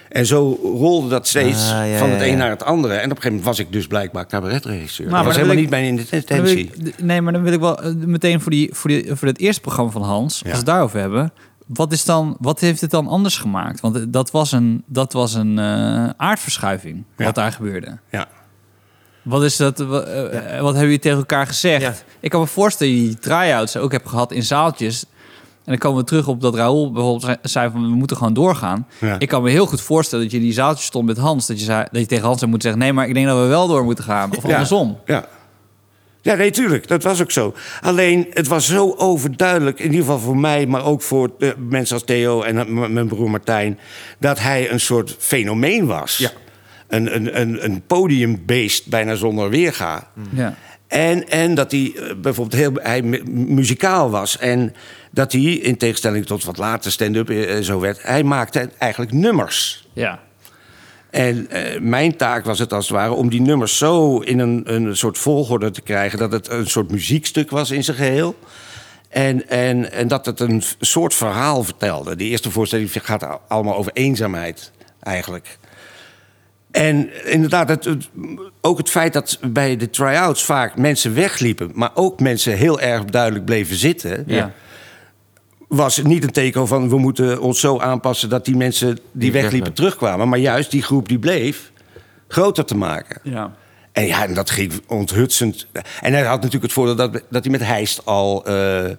[0.09, 2.27] En zo rolde dat steeds Ah, ja, van het ja.
[2.27, 2.95] een naar het andere.
[2.95, 5.07] En op een gegeven moment was ik dus blijkbaar cabaretregisseur.
[5.07, 6.59] Nou, dat maar was helemaal niet mijn intentie.
[6.59, 9.39] ik- nee, maar dan wil ik wel eh, meteen voor, die, voor, die, voor het
[9.39, 11.33] eerste programma van Hans, als we het daarover hebben.
[11.67, 13.81] Wat, is dan, wat heeft het dan anders gemaakt?
[13.81, 17.99] Want eh, dat was een, dat was een eh, aardverschuiving, wat daar gebeurde.
[18.11, 18.29] Ja.
[19.25, 19.79] Wat is dat?
[19.79, 20.23] Wat, eh,
[20.61, 21.83] wat hebben jullie tegen elkaar gezegd?
[21.83, 21.95] Ja.
[22.21, 25.05] Ik kan me voorstellen dat je die try-outs ook hebt gehad in zaaltjes.
[25.65, 28.87] En dan komen we terug op dat Raoul bijvoorbeeld zei- van we moeten gewoon doorgaan.
[29.01, 29.17] Ja.
[29.19, 31.47] Ik kan me heel goed voorstellen dat je in die zaaltjes stond met Hans.
[31.47, 33.39] Dat je, zei, dat je tegen Hans zou moeten zeggen: nee, maar ik denk dat
[33.39, 34.37] we wel door moeten gaan.
[34.37, 34.99] Of andersom.
[35.07, 35.29] Ja.
[36.25, 36.89] Ja, nee, tuurlijk.
[36.89, 37.55] Dat was ook zo.
[37.81, 40.67] Alleen, het was zo overduidelijk, in ieder geval voor mij...
[40.67, 43.79] maar ook voor eh, mensen als Theo en eh, mijn broer Martijn...
[44.19, 46.17] dat hij een soort fenomeen was.
[46.17, 46.31] Ja.
[46.95, 50.11] Een, een, een, een podiumbeest, bijna zonder weerga.
[50.31, 50.55] Ja.
[50.87, 54.39] En, en dat hij eh, bijvoorbeeld heel hij mu- muzikaal was.
[54.39, 54.75] En
[55.11, 58.03] dat hij, in tegenstelling tot wat later stand-up eh, zo werd...
[58.03, 59.89] hij maakte eigenlijk nummers.
[59.93, 60.21] ja.
[61.11, 64.75] En eh, mijn taak was het als het ware om die nummers zo in een,
[64.75, 66.19] een soort volgorde te krijgen...
[66.19, 68.39] dat het een soort muziekstuk was in zijn geheel.
[69.09, 72.17] En, en, en dat het een soort verhaal vertelde.
[72.17, 75.59] De eerste voorstelling gaat allemaal over eenzaamheid, eigenlijk.
[76.75, 78.09] En inderdaad, het, het-
[78.61, 81.71] ook het feit dat bij de try-outs vaak mensen wegliepen...
[81.75, 84.25] maar ook mensen heel erg duidelijk bleven zitten...
[84.27, 84.53] Ja.
[85.69, 88.29] was niet een teken van we moeten ons zo aanpassen...
[88.29, 90.29] dat die mensen die Die wegliepen terugkwamen...
[90.29, 91.73] maar juist die groep die bleef,
[92.29, 93.21] groter te maken.
[93.23, 93.55] ja.
[93.93, 95.67] En ja, en dat ging onthutsend.
[96.01, 98.47] En hij had natuurlijk het voordeel dat, dat hij met Heist al...
[98.47, 98.91] eh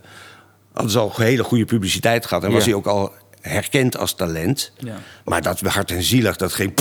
[0.74, 2.44] hadden ze al hele goede publiciteit gehad.
[2.44, 3.12] En was hij ook al
[3.42, 4.72] herkend als talent.
[4.78, 4.96] Ja.
[5.26, 6.74] Maar dat hard en zielig, dat ging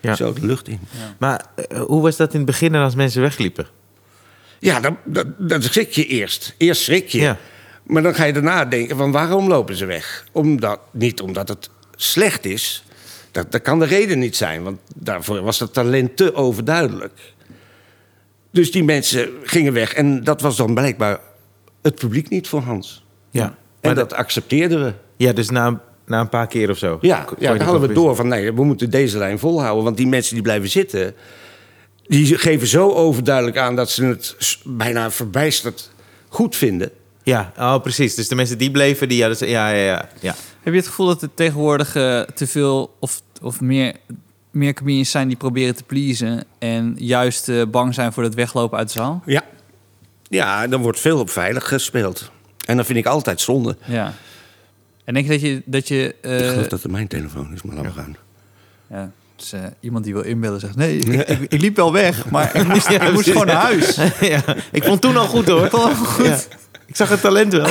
[0.00, 0.14] Ja.
[0.14, 0.80] Zo de lucht in.
[1.18, 3.66] Maar eh, hoe was dat in het begin als mensen wegliepen?
[4.58, 6.54] Ja, dan, dan, dan schrik je eerst.
[6.58, 7.20] Eerst schrik je.
[7.20, 7.36] Ja.
[7.82, 10.26] Maar dan ga je daarna denken van waarom lopen ze weg?
[10.32, 12.84] Omdat, niet omdat het slecht is.
[13.32, 14.62] Dat, dat kan de reden niet zijn.
[14.62, 17.32] Want daarvoor was het talent te overduidelijk.
[18.50, 19.92] Dus die mensen gingen weg.
[19.94, 21.18] En dat was dan blijkbaar
[21.82, 23.04] het publiek niet voor Hans.
[23.30, 23.44] Ja.
[23.44, 24.92] En Maar dat accepteerden we.
[25.16, 26.98] Ja, dus na, een- na een paar keer of zo.
[27.00, 29.84] Ja, Kon ja dan hadden we door van nee, we moeten deze lijn volhouden.
[29.84, 31.14] Want die mensen die blijven zitten,
[32.06, 35.90] die geven zo overduidelijk aan dat ze het bijna verbijsterd
[36.28, 36.90] goed vinden.
[37.22, 38.14] Ja, oh, precies.
[38.14, 39.48] Dus de mensen die bleven, die hadden ze...
[39.48, 40.08] Ja, ja, ja.
[40.20, 40.34] ja.
[40.62, 43.94] Heb je het gevoel dat er tegenwoordig eh, te veel of, of meer
[44.50, 46.44] meer comedians zijn die proberen te pleasen...
[46.58, 49.22] en juist eh, bang zijn voor het weglopen uit de zaal?
[49.26, 49.42] Ja.
[50.28, 52.30] Ja, dan wordt veel op veilig gespeeld.
[52.66, 53.76] En dat vind ik altijd zonde.
[53.84, 54.14] Ja.
[55.10, 55.62] En denk je dat je...
[55.64, 58.16] Dat je eh, ik geloof dat het mijn telefoon is, maar we gaan.
[58.90, 60.76] ja, dus, eh, iemand die wil inbellen zegt...
[60.76, 63.94] Nee, ik, ik, ik liep wel weg, maar ik moest, ik moest gewoon naar huis.
[64.20, 64.42] ja,
[64.72, 65.64] ik vond toen al goed hoor.
[65.64, 66.26] Ik vond goed.
[66.26, 66.38] Ja.
[66.86, 67.70] Ik zag het talent wel.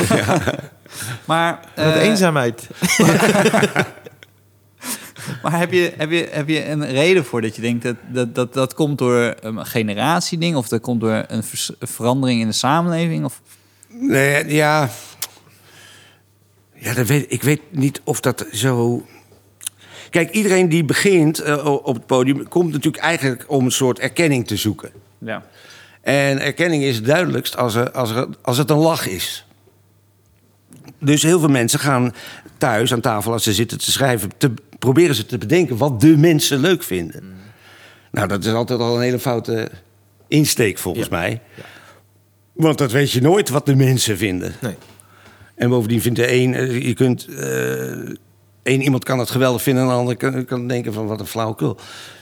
[1.24, 2.68] Maar, Met eh, eenzaamheid.
[5.42, 8.34] maar heb, je, heb, je, heb je een reden voor dat je denkt dat dat,
[8.34, 10.56] dat, dat komt door een generatieding...
[10.56, 13.24] of dat komt door een vers- een verandering in de samenleving?
[13.24, 13.40] Of,
[13.88, 14.90] Nee, ja.
[16.82, 19.06] Ja, dat weet, ik weet niet of dat zo.
[20.10, 24.46] Kijk, iedereen die begint eh, op het podium komt natuurlijk eigenlijk om een soort erkenning
[24.46, 24.90] te zoeken.
[25.18, 25.42] ja.
[26.02, 29.46] En erkenning is het duidelijkst als, er, als, er, als het een lach is.
[30.98, 32.14] Dus heel veel mensen gaan
[32.58, 36.16] thuis aan tafel, als ze zitten te schrijven, te, proberen ze te bedenken wat de
[36.16, 37.22] mensen leuk vinden.
[38.10, 39.70] Nou, dat is altijd al een hele foute
[40.28, 41.16] insteek volgens Ja.
[41.16, 41.40] mij.
[42.52, 44.54] Want dat weet je nooit wat de mensen vinden.
[44.60, 44.74] Nee.
[45.60, 47.90] En bovendien vindt de een, eh, je kunt, eh
[48.62, 51.26] één iemand kan het geweldig vinden en de ander kan, kan denken van wat een
[51.26, 51.76] flauwekul.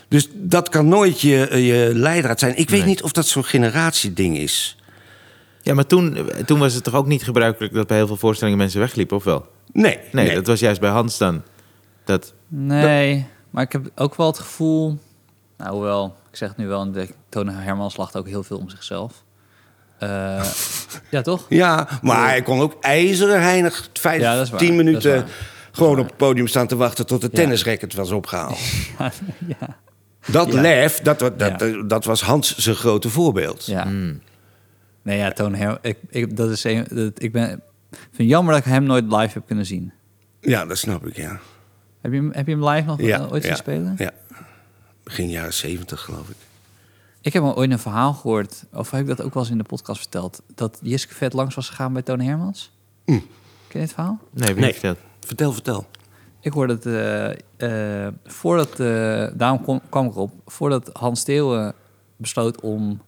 [0.09, 2.57] Dus dat kan nooit je, je leidraad zijn.
[2.57, 2.88] Ik weet Nee.
[2.88, 4.77] niet of dat zo'n generatieding is.
[5.62, 8.59] Ja, maar toen, toen was het toch ook niet gebruikelijk dat bij heel veel voorstellingen
[8.59, 9.46] mensen wegliepen, of wel?
[9.72, 11.42] Nee, Nee, dat was juist bij Hans dan.
[12.05, 14.98] Dat, Nee, maar ik heb ook wel het gevoel...
[15.57, 16.81] Nou, hoewel, ik zeg het nu wel...
[16.81, 19.22] en de- Tone Hermans lacht ook heel veel om zichzelf.
[19.99, 20.45] Eh,
[21.11, 21.47] ja, toch?
[21.49, 25.25] Ja, maar hij kon ook ijzeren heinig vijf, Ja, tien minuten
[25.73, 28.59] gewoon op het podium staan te wachten tot de tennisracket was opgehaald.
[29.61, 29.77] ja.
[30.27, 30.61] Dat Ja.
[30.61, 31.83] lef, dat, dat, Ja.
[31.87, 33.67] dat was Hans zijn grote voorbeeld.
[33.67, 33.85] Ja.
[33.85, 34.21] mm.
[35.03, 37.49] Nee, ja, Toon Her ik, ik, dat is een, dat, ik ben,
[37.91, 39.93] vind het jammer dat ik hem nooit live heb kunnen zien.
[40.41, 41.41] Ja, dat snap ik, ja.
[42.01, 43.95] Heb je hem, heb je hem live nog Ja, eh, ooit ja, zien spelen?
[43.99, 44.11] Ja.
[45.03, 46.37] Begin jaren zeventig, geloof ik.
[47.29, 49.59] Ik heb al ooit een verhaal gehoord, of heb ik dat ook wel eens in
[49.59, 52.73] de podcast verteld, dat Jiske vet langs was gegaan bij Toon Hermans.
[53.05, 53.19] Mm.
[53.69, 54.19] Ken je het verhaal?
[54.31, 54.73] nee, wie Nee.
[54.73, 54.99] vertelt?
[55.21, 55.87] Vertel, vertel.
[56.41, 61.75] Ik hoorde het, eh, eh, voordat, eh, daarom kom- kwam ik erop, voordat Hans Steeuwen
[62.17, 63.01] besloot om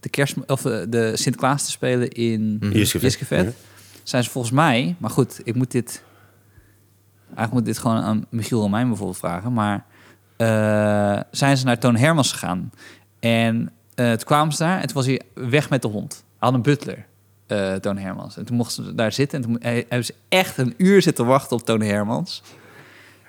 [0.00, 2.72] de, kerst, of de Sinterklaas te spelen in Mhm.
[2.76, 3.56] Jiske Jiske Vet,
[4.02, 6.02] zijn ze volgens mij, maar goed, ik moet dit,
[7.26, 9.84] eigenlijk moet dit gewoon aan Michiel Romein bijvoorbeeld vragen, maar
[10.36, 12.70] eh, zijn ze naar Toon Hermans gegaan.
[13.20, 16.12] En eh toen kwamen ze daar en toen was hij weg met de hond.
[16.12, 17.06] Hij had een butler,
[17.46, 18.36] eh Toon Hermans.
[18.36, 21.56] En toen mochten ze daar zitten en toen hebben ze echt een uur zitten wachten
[21.56, 22.42] op Toon Hermans.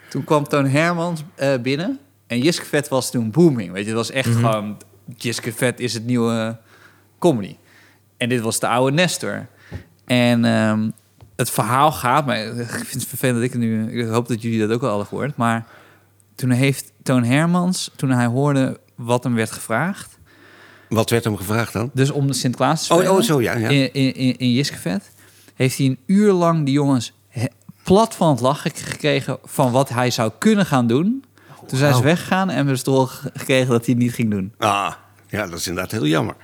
[0.10, 3.71] Toen kwam Toon Hermans eh, binnen en Jiske Vet was toen booming.
[3.71, 4.77] Weet je, het was echt gewoon...
[5.17, 6.58] Jiske Vet is het nieuwe
[7.19, 7.56] comedy.
[8.17, 9.47] En dit was de oude Nestor.
[10.06, 10.89] En ehm,
[11.36, 12.25] het verhaal gaat...
[12.25, 14.01] Maar ik vind het vervelend dat ik het nu...
[14.01, 15.36] Ik hoop dat jullie dat ook al hadden gehoord.
[15.36, 15.65] Maar
[16.36, 17.91] toen heeft Toon Hermans...
[17.95, 20.20] Toen hij hoorde wat hem werd gevraagd...
[20.90, 21.90] Wat werd hem gevraagd dan?
[21.94, 23.16] Dus om de Sinterklaas te Oh, spelen...
[23.18, 23.56] oh zo, ja.
[23.58, 23.70] ja.
[23.70, 25.12] in, in, in, in Jiskevet...
[25.56, 27.14] heeft hij een uur lang die jongens
[27.84, 29.38] plat van het lachen gekregen...
[29.44, 31.24] van wat hij zou kunnen gaan doen.
[31.68, 34.54] Toen zijn ze weggegaan en hebben ze toch gekregen dat hij het niet ging doen.
[34.58, 34.94] Ah,
[35.28, 36.36] ja, dat is inderdaad heel jammer.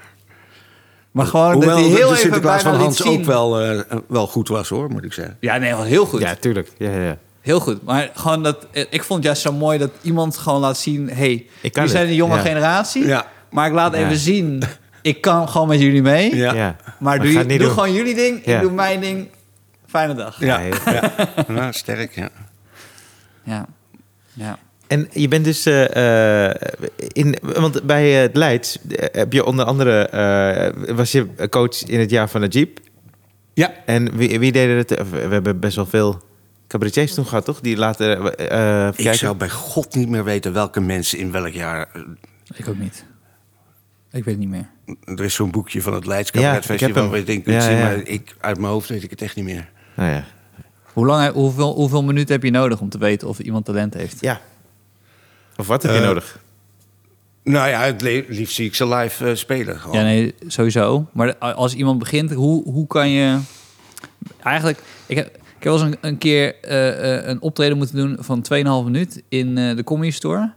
[1.11, 3.97] Maar gewoon Hoewel dat hij de- heel de even Sinterklaas van Hans ook wel, eh,
[4.07, 5.37] wel goed was, hoor, moet ik zeggen.
[5.39, 6.21] Ja, nee, heel goed.
[6.21, 6.71] Ja, tuurlijk.
[6.77, 7.17] Ja, ja, ja.
[7.47, 7.83] Heel goed.
[7.83, 11.09] Maar gewoon dat, eh, ik vond het juist zo mooi dat iemand gewoon laat zien...
[11.09, 11.31] hey,
[11.61, 12.41] Ik kan jullie zijn een jonge Ja.
[12.41, 13.27] generatie, Ja.
[13.51, 13.99] maar ik laat Ja.
[14.05, 14.63] even zien...
[15.01, 16.53] ik kan gewoon met jullie mee, Ja.
[16.53, 16.75] Ja.
[16.99, 17.69] maar doe, je, doe doen.
[17.69, 18.55] gewoon jullie ding, Ja.
[18.55, 19.27] ik doe mijn ding.
[19.87, 20.39] Fijne dag.
[20.39, 21.11] Ja, Ja, ja.
[21.47, 22.29] ja sterk, ja.
[23.43, 23.65] Ja.
[24.33, 24.57] ja.
[24.87, 26.55] En je bent dus eh, eh,
[26.97, 28.77] in, want bij het Leids
[29.11, 32.79] heb je onder andere eh, was je coach in het jaar van de Jeep.
[33.53, 34.89] Ja, En wie, wie deden het?
[34.89, 36.21] We hebben best wel veel
[36.67, 37.59] cabaretiers toen gehad, toch?
[37.61, 38.11] Die later.
[38.11, 39.15] eh, even ik kijken.
[39.19, 41.89] zou bij God niet meer weten welke mensen in welk jaar...
[42.55, 43.05] Ik ook niet.
[44.11, 44.69] Ik weet het niet meer.
[45.05, 47.01] Er is zo'n boekje van het Leids Ja, ik heb Cabaretfestival...
[47.01, 47.09] hem.
[47.11, 47.83] waar je denkt, kunt Ja, zien, ja.
[47.83, 49.69] maar ik, uit mijn hoofd weet ik het echt niet meer.
[49.95, 50.23] Nou ja.
[50.93, 54.17] Hoe lang, hoeveel, hoeveel minuten heb je nodig om te weten of iemand talent heeft?
[54.21, 54.41] ja.
[55.57, 56.39] Of wat heb je Eh, nodig?
[57.43, 59.79] Nou ja, het liefst zie ik ze live eh, spelen.
[59.79, 59.97] Gewoon.
[59.97, 61.05] Ja, nee, sowieso.
[61.13, 63.39] Maar als iemand begint, hoe, hoe kan je...
[64.43, 67.95] Eigenlijk, ik heb, ik heb wel eens een, een keer eh, eh, een optreden moeten
[67.95, 70.51] doen van 2,5 minuut in eh, de Comedy Store.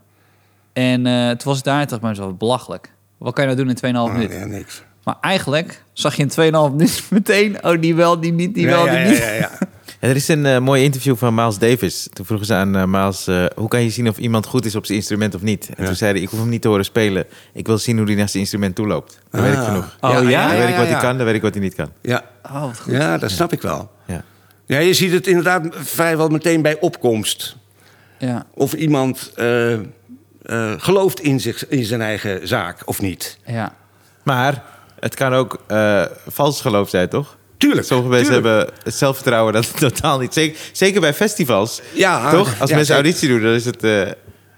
[0.73, 2.91] En eh toen was ik daar en dacht ik maar zo belachelijk.
[3.17, 4.39] Wat kan je nou doen in 2,5 Oh, minuten?
[4.39, 4.83] ja, niks.
[5.03, 6.35] Maar eigenlijk zag je in 2,5
[6.75, 7.63] minuten meteen...
[7.65, 9.17] Oh, die wel, die niet, die Ja, wel, ja, die ja, niet.
[9.17, 9.49] ja, ja.
[9.99, 12.07] En er is een eh, mooi interview van Miles Davis.
[12.13, 14.85] Toen vroegen ze aan eh, Miles: hoe kan je zien of iemand goed is op
[14.85, 15.67] zijn instrument of niet?
[15.69, 15.85] En Ja.
[15.85, 17.25] toen zei hij: Ik hoef hem niet te horen spelen.
[17.53, 19.19] Ik wil zien hoe hij naar zijn instrument toe loopt.
[19.31, 19.65] Dan weet ik Ah.
[19.65, 19.97] genoeg.
[20.01, 20.19] Oh, ja?
[20.21, 20.91] Dan ja, weet ik wat ja.
[20.91, 21.89] hij kan, dan weet ik wat hij niet kan.
[22.01, 22.93] Ja, Oh, wat goed.
[22.93, 23.91] ja, dat snap ik wel.
[24.05, 24.23] Ja.
[24.65, 27.55] Ja, je ziet het inderdaad vrijwel meteen bij opkomst.
[28.17, 28.45] Ja.
[28.53, 29.79] Of iemand eh, eh,
[30.77, 33.37] gelooft in, zich, in zijn eigen zaak of niet.
[33.45, 33.75] Ja.
[34.23, 34.63] Maar
[34.99, 37.37] het kan ook eh, vals geloof zijn, toch?
[37.57, 37.87] Tuurlijk.
[37.87, 38.55] Sommige mensen tuurlijk.
[38.55, 40.33] hebben het zelfvertrouwen dat totaal niet.
[40.33, 41.81] Zeker, zeker bij festivals.
[41.93, 42.59] Ja, toch?
[42.59, 42.93] Als ja, mensen zeker.
[42.93, 44.01] auditie doen, dan, is het, eh,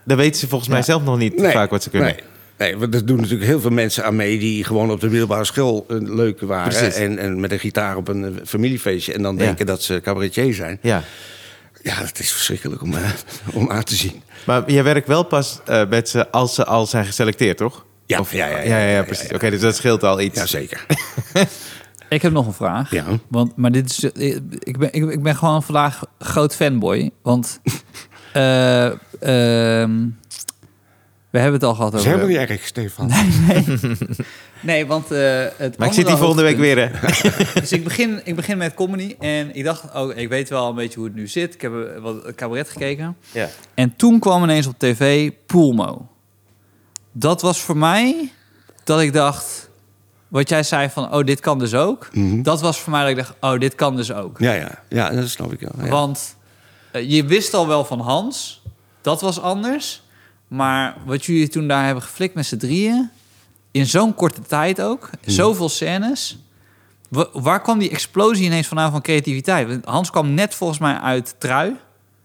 [0.05, 2.09] dan weten ze volgens mij zelf nog niet vaak wat ze kunnen.
[2.09, 2.23] Nee.
[2.57, 5.43] Nee, want er doen natuurlijk heel veel mensen aan mee die gewoon op de middelbare
[5.45, 6.73] school eh, leuk waren.
[6.73, 6.95] Precies.
[6.95, 9.13] En, en met een gitaar op een eh, familiefeestje.
[9.13, 9.43] En dan Ja.
[9.43, 10.79] denken dat ze cabaretier zijn.
[10.81, 11.03] Ja.
[11.81, 13.09] Ja, het is verschrikkelijk om, eh,
[13.59, 14.21] om aan te zien.
[14.45, 17.85] Maar je werkt wel pas eh, met ze als ze al zijn geselecteerd, toch?
[18.05, 19.29] Ja, Of- ja, ja, ja, ja, ja, ja, ja, precies.
[19.29, 19.35] ja.
[19.35, 20.37] Oké, dus dat scheelt al iets.
[20.39, 20.85] Jazeker.
[22.09, 22.91] Ik heb nog een vraag.
[22.91, 23.05] Ja.
[23.27, 24.03] Want, maar dit is,
[24.59, 27.11] ik, ben, ik, ik ben gewoon vandaag groot fanboy.
[27.21, 27.59] Want
[28.33, 28.85] eh,
[29.19, 29.99] ehm,
[31.33, 32.19] we hebben het al gehad Dat is over...
[32.19, 33.11] helemaal niet erg, Stefan.
[34.59, 37.09] Nee, want eh het Maar ik zit hier volgende week weer, hè?
[37.61, 40.75] Dus ik begin, ik begin met comedy en ik dacht, oh, ik weet wel een
[40.75, 41.53] beetje hoe het nu zit.
[41.53, 43.17] Ik heb wat cabaret gekeken.
[43.31, 43.49] Ja.
[43.73, 46.07] En toen kwam ineens op tv Poelmo.
[47.11, 48.31] Dat was voor mij
[48.83, 49.69] dat ik dacht,
[50.27, 52.09] wat jij zei van, oh, dit kan dus ook.
[52.11, 52.41] Mhm.
[52.41, 54.39] Dat was voor mij dat ik dacht, oh, dit kan dus ook.
[54.39, 55.85] Ja, ja, ja, dat snap ik wel.
[55.85, 55.89] Ja.
[55.91, 56.35] Want
[56.91, 58.61] eh, je wist al wel van Hans,
[59.01, 60.02] dat was anders.
[60.53, 63.09] Maar wat jullie toen daar hebben geflikt met z'n drieën,
[63.71, 66.37] in zo'n korte tijd ook, zoveel scènes.
[67.09, 69.67] Wa- waar kwam die explosie ineens vandaan van creativiteit?
[69.67, 71.75] Want Hans kwam net volgens mij uit Trui.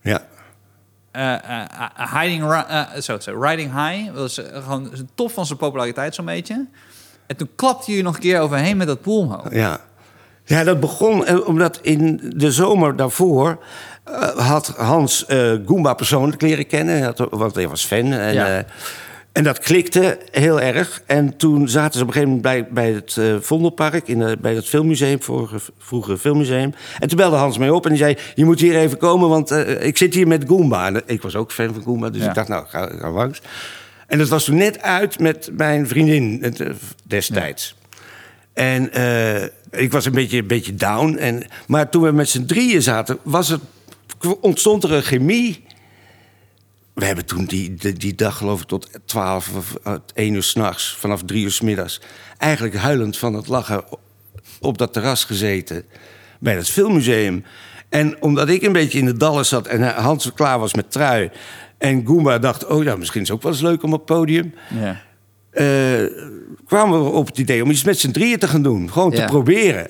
[0.02, 0.26] ja.
[1.10, 1.60] Eh, eh,
[1.96, 2.64] eh, hiding,
[3.02, 4.06] zo, zo, Riding High.
[4.06, 6.66] Dat was gewoon top van zijn populariteit zo'n beetje.
[7.26, 9.44] En toen klapte jullie nog een keer overheen met dat poolmo.
[9.50, 9.80] Ja.
[10.44, 13.58] ja, dat begon omdat in de zomer daarvoor
[14.36, 17.14] had Hans eh Goomba persoonlijk leren kennen.
[17.30, 18.12] Want hij was fan.
[18.12, 18.58] En, Ja.
[18.58, 18.64] eh,
[19.32, 21.02] en dat klikte heel erg.
[21.06, 24.54] En toen zaten ze op een gegeven moment bij, bij het eh, Vondelpark, in, bij
[24.54, 26.74] het filmmuseum, vorige, vroegere filmmuseum.
[26.98, 29.50] En toen belde Hans mij op en die zei: Je moet hier even komen, want
[29.50, 30.86] eh, ik zit hier met Goomba.
[30.86, 32.28] En ik was ook fan van Goomba, dus Ja.
[32.28, 33.40] ik dacht, nou, ga, ga langs.
[34.06, 36.66] En dat was toen net uit met mijn vriendin eh,
[37.02, 37.74] destijds.
[38.52, 41.16] En eh, ik was een beetje, een beetje down.
[41.16, 43.60] En, maar toen we met z'n drieën zaten, was het,
[44.40, 45.64] ontstond er een chemie.
[46.94, 50.42] We hebben toen die, die, die dag, geloof ik, tot 12 of eh, 1 uur
[50.42, 52.00] s'nachts, vanaf 3 uur s middags,
[52.38, 53.84] eigenlijk huilend van het lachen
[54.60, 55.84] op dat terras gezeten
[56.40, 57.44] bij het filmmuseum.
[57.88, 60.90] En omdat ik een beetje in de dallen zat en eh, Hans klaar was met
[60.92, 61.30] trui.
[61.78, 64.16] En Goomba dacht, oh ja, misschien is het ook wel eens leuk om op het
[64.16, 65.00] podium Ja.
[65.50, 66.04] eh,
[66.66, 68.90] kwamen we op het idee om iets met z'n drieën te gaan doen.
[68.92, 69.86] Gewoon te proberen.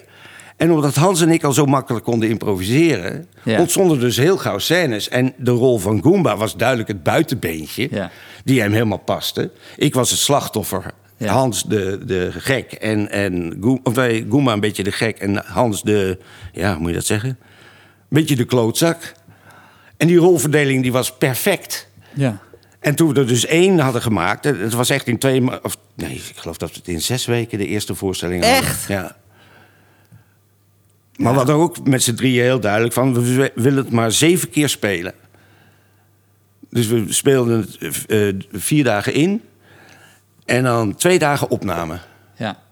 [0.58, 3.26] En omdat Hans en ik al zo makkelijk konden improviseren...
[3.42, 3.60] Ja.
[3.60, 5.08] ontstonden dus heel gauw scènes.
[5.08, 7.88] En de rol van Goomba was duidelijk het buitenbeentje...
[7.90, 8.10] Ja.
[8.44, 9.50] die hem helemaal paste.
[9.76, 10.92] Ik was het slachtoffer.
[11.16, 11.32] Ja.
[11.32, 15.18] Hans de, de gek en, en Goom- of nee, Goomba een beetje de gek...
[15.18, 16.18] en Hans de,
[16.52, 17.28] ja, hoe moet je dat zeggen?
[17.28, 17.36] Een
[18.08, 19.12] beetje de klootzak.
[19.96, 21.88] En die rolverdeling die was perfect...
[22.14, 22.38] ja.
[22.80, 26.14] En toen we er dus één hadden gemaakt, het was echt in twee, of nee,
[26.14, 28.60] ik geloof dat we het in zes weken de eerste voorstelling hadden.
[28.60, 28.88] Echt?
[28.88, 29.16] Ja.
[31.18, 34.50] Maar we hadden ook met z'n drieën heel duidelijk van, we willen het maar zeven
[34.50, 35.12] keer spelen.
[36.70, 39.42] Dus we speelden het eh, vier dagen in
[40.44, 41.98] en dan twee dagen opname.
[42.36, 42.66] ja.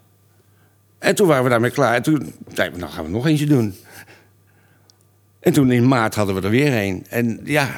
[0.98, 1.94] En toen waren we daarmee klaar.
[1.94, 3.76] En toen zeiden we, nou gaan we nog eentje doen.
[5.40, 7.06] En toen in maart hadden we er weer een.
[7.08, 7.68] En ja,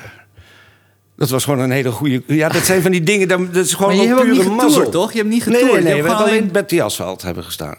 [1.17, 2.23] dat was gewoon een hele goede...
[2.27, 4.57] Ja, dat zijn van die dingen, dat is gewoon Maar je een hebt pure niet
[4.57, 4.91] mazzel.
[4.91, 5.13] toch?
[5.13, 5.73] Je hebt niet Nee, getoerd.
[5.73, 5.93] nee, nee.
[5.93, 7.77] hebt We hebben alleen met die asfalt hebben gestaan.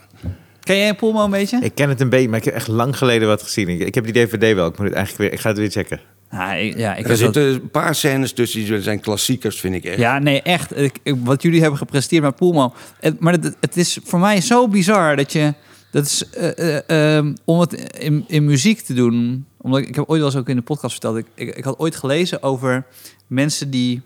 [0.70, 1.60] Ken jij Poelmo een beetje?
[1.62, 3.68] Ik ken het een beetje, maar ik heb echt lang geleden wat gezien.
[3.68, 4.68] Ik, ik heb die DVD wel.
[4.68, 5.34] Ik moet het eigenlijk weer.
[5.34, 6.00] Ik ga het weer checken.
[6.32, 9.76] Ja, ik, ja, ik Er dat- zitten een paar scènes tussen die zijn klassiekers, vind
[9.76, 9.98] ik echt.
[9.98, 10.78] Ja, nee, echt.
[10.78, 12.74] Ik, ik- wat jullie hebben gepresteerd met Poelman.
[13.00, 15.54] Het, maar het, het is voor mij zo bizar dat je...
[15.92, 19.46] Dat is, eh, eh, ehm, om het in, in muziek te doen...
[19.62, 21.18] Omdat ik, ik heb ooit wel eens ook in de podcast verteld...
[21.18, 22.86] Ik, ik, ik had ooit gelezen over
[23.28, 24.02] mensen die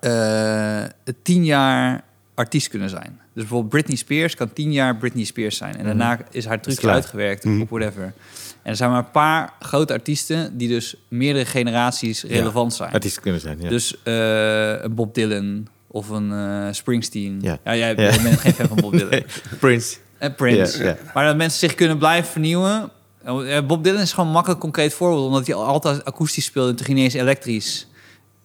[0.00, 0.82] eh,
[1.22, 3.20] tien jaar artiest kunnen zijn.
[3.34, 5.76] Dus bijvoorbeeld Britney Spears kan tien jaar Britney Spears zijn.
[5.76, 8.02] En daarna is haar trucje uitgewerkt of whatever.
[8.02, 10.58] En er zijn maar een paar grote artiesten...
[10.58, 12.92] die dus meerdere generaties relevant zijn.
[12.92, 13.60] Artiest kunnen zijn.
[13.60, 13.68] Ja.
[13.68, 17.38] Dus eh, een Bob Dylan of een eh, Springsteen.
[17.42, 17.58] Ja.
[17.64, 17.94] Ja, jij Ja.
[18.22, 19.08] bent geen fan van Bob Dylan.
[19.10, 19.24] Nee,
[19.60, 19.96] Prince.
[20.18, 20.78] En Prince.
[20.78, 20.96] Ja, ja.
[21.14, 22.90] Maar dat mensen zich kunnen blijven vernieuwen.
[23.24, 25.26] Eh, Bob Dylan is gewoon een makkelijk concreet voorbeeld.
[25.26, 27.86] Omdat hij altijd akoestisch speelde en toen ging hij eens elektrisch.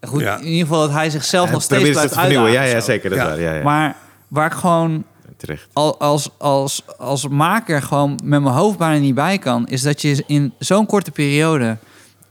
[0.02, 0.38] Goed, Ja.
[0.38, 2.20] in ieder geval dat hij zichzelf Hij nog steeds blijft te.
[2.20, 2.86] Ja, uitdagen ja, zo.
[2.86, 3.10] zeker.
[3.10, 3.30] Dat is Ja.
[3.30, 3.42] waar.
[3.42, 3.64] Ja, ja.
[3.64, 3.96] Maar
[4.28, 5.04] waar ik gewoon
[5.38, 5.68] Terecht.
[5.74, 9.68] al, als, als, als maker gewoon met mijn hoofd bijna niet bij kan...
[9.68, 11.78] is dat je in zo'n korte periode...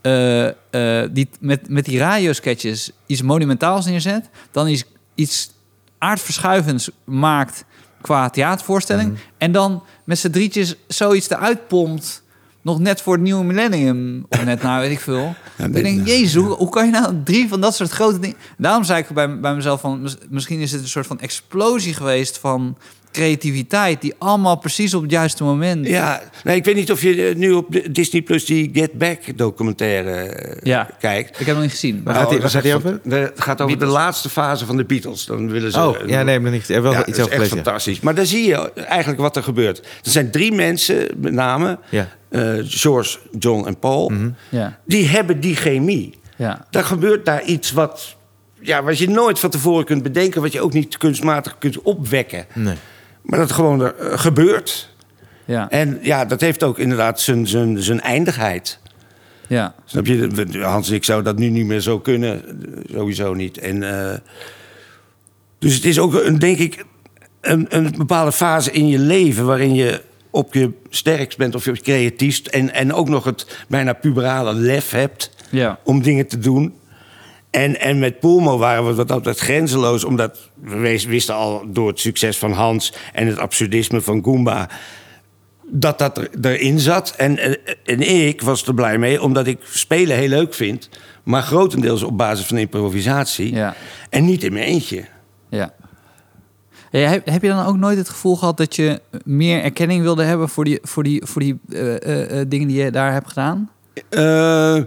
[0.01, 4.29] eh, eh, die, met, met die radiosketches iets monumentaals neerzet...
[4.51, 4.85] dan iets,
[5.15, 5.51] iets
[5.99, 7.65] aardverschuivends maakt
[8.01, 9.19] qua theatervoorstelling...
[9.39, 12.25] en dan met z'n drietjes zoiets eruit pompt...
[12.67, 14.27] nog net voor het nieuwe millennium.
[14.29, 15.35] Of net nou, weet ik veel.
[15.59, 18.37] Ja, ik denk, jezus, hoe, hoe kan je nou drie van dat soort grote dingen...
[18.59, 20.01] Daarom zei ik bij, bij mezelf van...
[20.01, 22.77] mis- Misschien is het een soort van explosie geweest van
[23.17, 24.01] creativiteit...
[24.01, 25.87] die allemaal precies op het juiste moment...
[25.87, 29.19] Ja, nee, ik weet niet of je eh, nu op Disney Plus die Get Back
[29.39, 30.89] documentaire eh, Ja.
[30.99, 31.29] kijkt.
[31.31, 32.01] Ik heb hem nog niet gezien.
[32.05, 33.01] Waar gaat is echt over?
[33.09, 35.25] Het gaat over de laatste fase van de Beatles.
[35.27, 35.79] Dan willen ze.
[35.81, 36.67] Oh, ja, nee, nog niet.
[36.67, 38.01] Wel Ja, iets dat is echt fantastisch.
[38.01, 39.79] Maar dan zie je eigenlijk wat er gebeurt.
[39.79, 42.09] Er zijn drie mensen, met name Ja.
[42.29, 44.09] eh, George, John en Paul.
[44.09, 44.29] Mhm.
[44.49, 46.19] Ja, Die hebben die chemie.
[46.37, 48.17] ja, Dan gebeurt daar iets wat,
[48.61, 52.47] ja, wat je nooit van tevoren kunt bedenken, wat je ook niet kunstmatig kunt opwekken.
[52.55, 52.75] Nee.
[53.27, 54.95] Maar dat gewoon er, eh, gebeurt.
[55.45, 58.79] ja, En ja, dat heeft ook inderdaad zijn, zijn, zijn eindigheid.
[59.47, 59.75] ja.
[59.85, 60.59] Snap je?
[60.63, 62.43] Hans ik zouden dat nu niet meer zo kunnen.
[62.93, 63.59] Sowieso niet.
[63.59, 64.19] En, eh,
[65.59, 66.85] dus het is ook, een, denk ik,
[67.41, 69.47] een, een bepaalde fase in je leven...
[69.47, 72.47] waarin je op je sterkst bent of je creatiefst...
[72.47, 75.79] en, en ook nog het bijna puberale lef hebt ja.
[75.85, 76.75] om dingen te doen.
[77.57, 80.05] En, en met Pulmo waren we wat altijd grenzeloos...
[80.05, 82.93] omdat we wisten al door het succes van Hans...
[83.13, 84.69] en het absurdisme van Goomba
[85.69, 87.15] dat dat er, erin zat.
[87.17, 87.39] En,
[87.85, 90.89] en, ik was er blij mee, omdat ik spelen heel leuk vind...
[91.23, 93.55] maar grotendeels op basis van improvisatie.
[93.55, 93.75] Ja.
[94.11, 95.05] En niet in mijn eentje.
[95.49, 95.75] Ja.
[96.91, 100.23] Ja, heb, heb je dan ook nooit het gevoel gehad dat je meer erkenning wilde
[100.23, 103.29] hebben voor die, voor die, voor die eh, eh, eh, dingen die je daar hebt
[103.29, 103.71] gedaan?
[104.09, 104.79] Eh,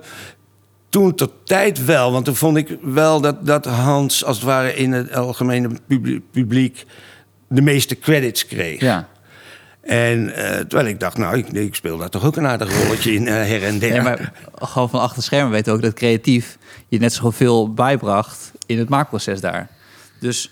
[0.89, 4.25] toen tot tijd wel, want toen vond ik wel dat, dat Hans...
[4.25, 5.69] als het ware in het algemene
[6.31, 6.85] publiek,
[7.47, 8.81] de meeste credits kreeg.
[8.81, 9.07] Ja.
[9.81, 13.13] En eh, terwijl ik dacht, nou, ik, ik speel daar toch ook een aardig rolletje
[13.13, 13.93] in, eh, her en der.
[13.93, 18.51] Ja, maar gewoon van achter schermen weten we ook dat creatief je net zoveel bijbracht
[18.65, 19.69] in het maakproces daar.
[20.19, 20.51] Dus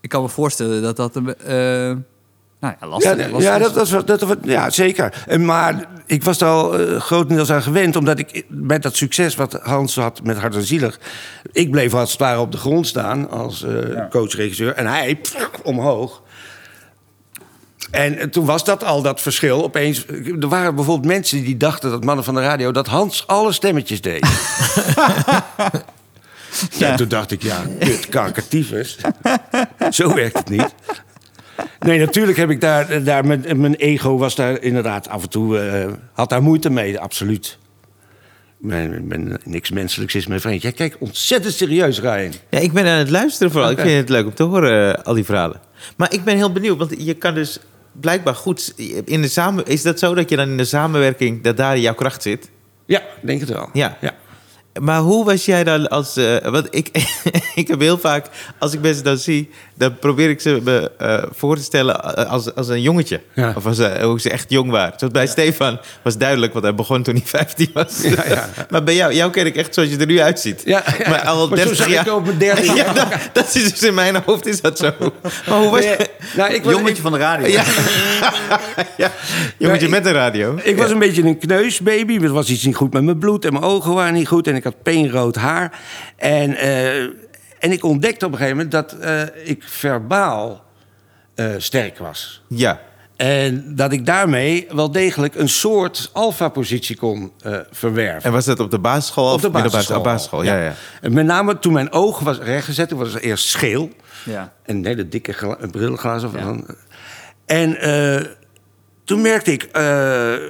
[0.00, 1.96] ik kan me voorstellen dat dat een eh,
[2.60, 3.62] nou ja, lastig, Ja, lastig ja, is.
[3.62, 5.24] dat, dat, was- dat, was- ja, zeker.
[5.26, 9.34] En Maar ik was er al eh, grotendeels aan gewend, omdat ik met dat succes
[9.34, 10.98] wat Hans had met Hart en Zielig,
[11.52, 13.72] ik bleef als het ware op de grond staan als eh,
[14.10, 16.22] coach-regisseur en hij pff, omhoog.
[17.90, 19.62] En eh, toen was dat al dat verschil.
[19.64, 20.06] Opeens,
[20.40, 24.00] er waren bijvoorbeeld mensen die dachten dat mannen van de radio dat Hans alle stemmetjes
[24.00, 24.26] deed.
[26.78, 26.94] ja.
[26.96, 28.98] toen dacht ik, ja, kut, kankertyfus.
[29.90, 30.74] Zo werkt het niet.
[31.80, 35.58] Nee, natuurlijk heb ik daar, daar met, mijn ego was daar inderdaad af en toe,
[35.58, 37.58] eh, had daar moeite mee, absoluut.
[38.60, 40.62] Ben, ben, niks menselijks is mijn vriend.
[40.62, 42.32] Jij kijkt ontzettend serieus, Ryan.
[42.50, 43.70] Ja, ik ben aan het luisteren vooral.
[43.70, 45.60] Ik vind het leuk om te horen, eh, al die verhalen.
[45.96, 47.58] Maar ik ben heel benieuwd, want je kan dus
[47.92, 48.74] blijkbaar goed...
[49.04, 51.94] In de samen, is dat zo dat je dan in de samenwerking, dat daar jouw
[51.94, 52.50] kracht zit?
[52.86, 53.68] Ja, denk het wel.
[53.72, 53.96] Ja.
[54.00, 54.14] ja.
[54.80, 56.16] Maar hoe was jij dan als...
[56.16, 56.88] eh, want ik,
[57.54, 58.26] ik heb heel vaak,
[58.58, 59.50] als ik mensen dan zie...
[59.78, 63.20] dan probeer ik ze me eh, voor te stellen als, als een jongetje.
[63.34, 63.52] Ja.
[63.56, 64.92] Of als, eh, hoe ze echt jong waren.
[64.96, 68.00] Zoals bij Stefan was duidelijk, want hij begon toen hij 15 was.
[68.02, 68.48] Ja, ja.
[68.70, 70.62] maar bij jou, jou ken ik echt zoals je er nu uitziet.
[70.64, 72.06] Ja, ja, Maar al maar zo 30 zag jaar...
[72.06, 72.94] ik op mijn derde ja, jaar.
[72.94, 74.92] dat, dat is dus in mijn hoofd is dat zo.
[75.48, 75.96] Maar hoe was Nee,
[76.36, 77.46] nou, ik was, Jongetje ik, van de radio.
[77.46, 77.64] Ja.
[78.96, 79.12] ja.
[79.58, 80.58] Jongetje ik- met een radio.
[80.62, 82.18] ik was een beetje een kneusbaby.
[82.22, 84.46] Er was iets niet goed met mijn bloed en mijn ogen waren niet goed.
[84.46, 85.72] En ik had peenrood haar.
[86.16, 87.04] En, eh,
[87.58, 90.64] en ik ontdekte op een gegeven moment dat eh, ik verbaal
[91.34, 92.42] eh, sterk was.
[92.48, 92.80] Ja.
[93.16, 98.22] En dat ik daarmee wel degelijk een soort alfa-positie kon eh, verwerven.
[98.22, 99.24] En was dat op de basisschool?
[99.32, 99.96] Op de of middelbare- basisschool.
[99.98, 100.62] op basisschool, ja.
[100.62, 100.74] ja.
[101.00, 103.90] En met name toen mijn oog was rechtgezet, toen was het eerst scheel.
[104.24, 104.52] Ja.
[104.62, 106.30] En hele dikke gla- brilglazen.
[106.34, 106.56] Ja.
[107.46, 108.26] En eh,
[109.08, 109.82] toen merkte ik, eh,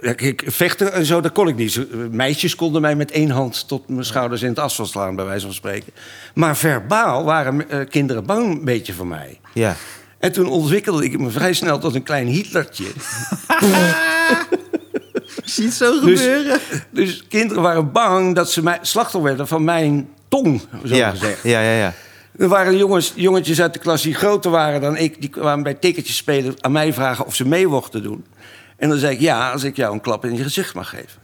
[0.02, 1.72] ja, kijk, vechten en zo, dat kon ik niet.
[1.72, 5.24] Zo, Meisjes konden mij met één hand tot mijn schouders in het asfalt slaan, bij
[5.24, 5.92] wijze van spreken.
[6.34, 9.40] Maar verbaal waren eh, kinderen bang een beetje voor mij.
[9.54, 9.76] ja.
[10.18, 12.84] En toen ontwikkelde ik me vrij snel tot een klein Hitlertje.
[15.44, 16.60] Zie je het zo Dus- gebeuren?
[16.90, 21.10] Dus kinderen waren bang dat ze mij, slachtoffer werden van mijn tong, zo Ja.
[21.10, 21.42] gezegd.
[21.42, 21.94] ja, ja, ja.
[22.36, 25.20] Er waren jongens, jongetjes uit de klas die groter waren dan ik.
[25.20, 28.24] Die kwamen bij ticketjes spelen aan mij vragen of ze mee mochten doen.
[28.76, 31.20] En dan zei ik ja, als ik jou een klap in je gezicht mag geven.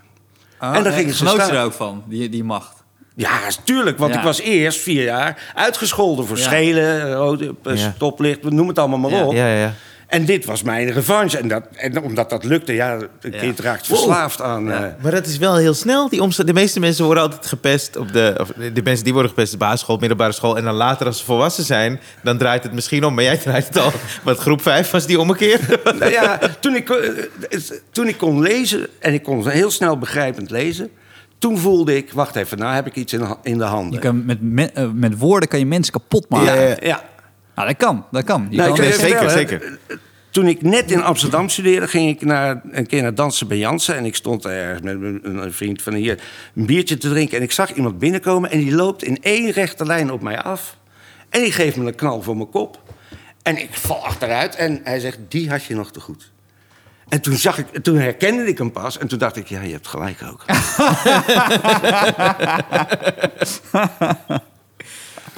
[0.58, 1.56] Ah, En dan gingen ze genoot je staan.
[1.56, 2.82] er ook van, die, die macht.
[3.16, 4.18] Ja, tuurlijk, want Ja.
[4.18, 6.42] ik was eerst vier jaar uitgescholden voor Ja.
[6.42, 9.24] schelen, rode, eh, stoplicht, noem het allemaal maar Ja.
[9.26, 9.32] op.
[9.32, 9.72] Ja, ja, ja.
[10.14, 11.38] En dit was mijn revanche.
[11.38, 13.38] En, dat, en omdat dat lukte, ja, een Ja.
[13.38, 14.64] kind raakt verslaafd aan.
[14.64, 14.84] Ja.
[14.84, 16.08] eh, Maar dat is wel heel snel.
[16.08, 18.34] Die omsta- de meeste mensen worden altijd gepest op de...
[18.40, 20.56] Of de mensen die worden gepest op de basisschool, middelbare school.
[20.56, 23.14] En dan later als ze volwassen zijn, dan draait het misschien om.
[23.14, 23.92] Maar jij draait het al.
[24.24, 25.60] Want groep 5 was die ommekeer.
[25.98, 26.96] nou ja, toen ik, eh,
[27.48, 30.90] het- toen ik kon lezen, en ik kon heel snel begrijpend lezen...
[31.38, 33.92] toen voelde ik, wacht even, nou heb ik iets in, in de handen.
[33.92, 36.86] Je kan met, me- eh, met woorden kan je mensen kapot maken.
[36.86, 37.02] Ja.
[37.54, 38.46] Nou, dat kan, dat kan.
[38.50, 39.78] Je Nou, kan ik kan zeker, zeker.
[40.34, 43.96] Toen ik net in Amsterdam studeerde, ging ik naar, een keer naar dansen bij Jansen.
[43.96, 46.22] En ik stond ergens met een vriend van hier
[46.54, 47.36] een biertje te drinken.
[47.36, 50.76] En ik zag iemand binnenkomen en die loopt in één rechte lijn op mij af.
[51.28, 52.82] En die geeft me een knal voor mijn kop.
[53.42, 56.32] En ik val achteruit en hij zegt, die had je nog te goed.
[57.08, 59.72] En toen, zag ik, toen herkende ik hem pas en toen dacht ik, ja, je
[59.72, 60.44] hebt gelijk ook.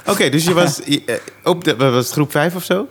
[0.11, 2.87] Oké, dus je was je, eh, op de, was het, groep 5 of zo?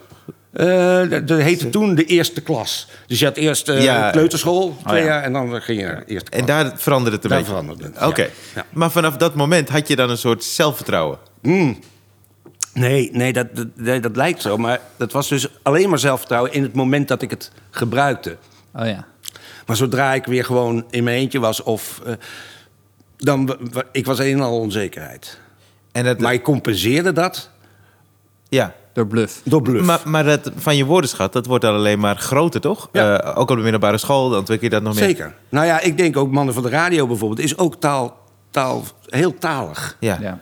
[0.53, 2.87] Eh, dat, dat heette toen de eerste klas.
[3.07, 4.09] Dus je had eerst eh, Ja.
[4.11, 5.07] kleuterschool, twee ja.
[5.07, 6.41] jaar, en dan ging je naar de eerste klas.
[6.41, 7.53] En daar veranderde het een Daar beetje?
[7.53, 8.29] veranderde het, Oké.
[8.55, 8.65] Ja.
[8.69, 11.17] Maar vanaf dat moment had je dan een soort zelfvertrouwen?
[12.73, 14.57] Nee, nee dat, dat, nee, dat lijkt zo.
[14.57, 18.37] Maar dat was dus alleen maar zelfvertrouwen in het moment dat ik het gebruikte.
[18.75, 19.05] Oh ja.
[19.65, 22.01] Maar zodra ik weer gewoon in mijn eentje was of...
[22.05, 22.13] eh,
[23.17, 23.57] dan,
[23.91, 25.39] ik was een en al onzekerheid.
[25.91, 27.49] En dat, Maar ik compenseerde dat
[28.49, 28.73] ja.
[28.97, 29.41] Door bluff.
[29.43, 29.85] door bluff.
[29.85, 32.89] Maar, maar dat van je woordenschat, dat wordt dan alleen maar groter, toch?
[32.91, 33.19] Ja.
[33.19, 35.03] Eh, ook op de middelbare school, dan ontwikkel je dat nog meer.
[35.03, 35.35] Zeker.
[35.49, 37.39] Nou ja, ik denk ook Mannen van de Radio bijvoorbeeld...
[37.39, 38.17] is ook taal,
[38.49, 39.97] taal, heel talig.
[39.99, 40.17] Ja.
[40.21, 40.39] Ja.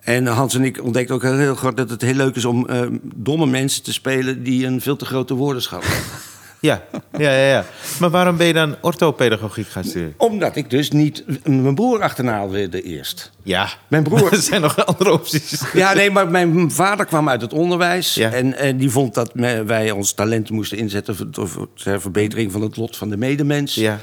[0.00, 2.80] En Hans en ik ontdekten ook heel goed dat het heel leuk is om eh,
[3.14, 6.04] domme mensen te spelen die een veel te grote woordenschat hebben.
[6.60, 6.82] Ja.
[7.18, 7.64] Ja, ja, ja.
[8.00, 10.14] Maar waarom ben je dan orthopedagogiek gaan studeren?
[10.16, 13.30] Omdat ik dus niet mijn broer achterna wilde eerst.
[13.42, 13.68] Ja.
[13.88, 15.62] Mijn broer- er zijn nog andere opties.
[15.72, 18.14] Ja, nee, maar mijn vader kwam uit het onderwijs.
[18.14, 18.30] Ja.
[18.32, 19.30] En, en die vond dat
[19.66, 23.74] wij ons talent moesten inzetten voor, ter verbetering van het lot van de medemens.
[23.74, 23.98] Ja.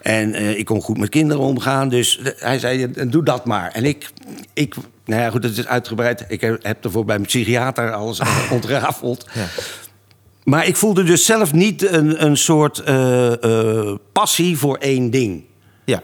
[0.00, 1.88] En eh, ik kon goed met kinderen omgaan.
[1.88, 3.70] Dus eh, hij zei, eh, doe dat maar.
[3.72, 4.10] En ik,
[4.52, 6.24] ik nou ja, goed, het is uitgebreid.
[6.28, 9.26] Ik heb, heb ervoor bij mijn psychiater alles eh, ontrafeld.
[9.32, 9.44] Ja.
[10.44, 15.44] Maar ik voelde dus zelf niet een, een soort eh, eh, passie voor één ding.
[15.84, 16.02] Ja.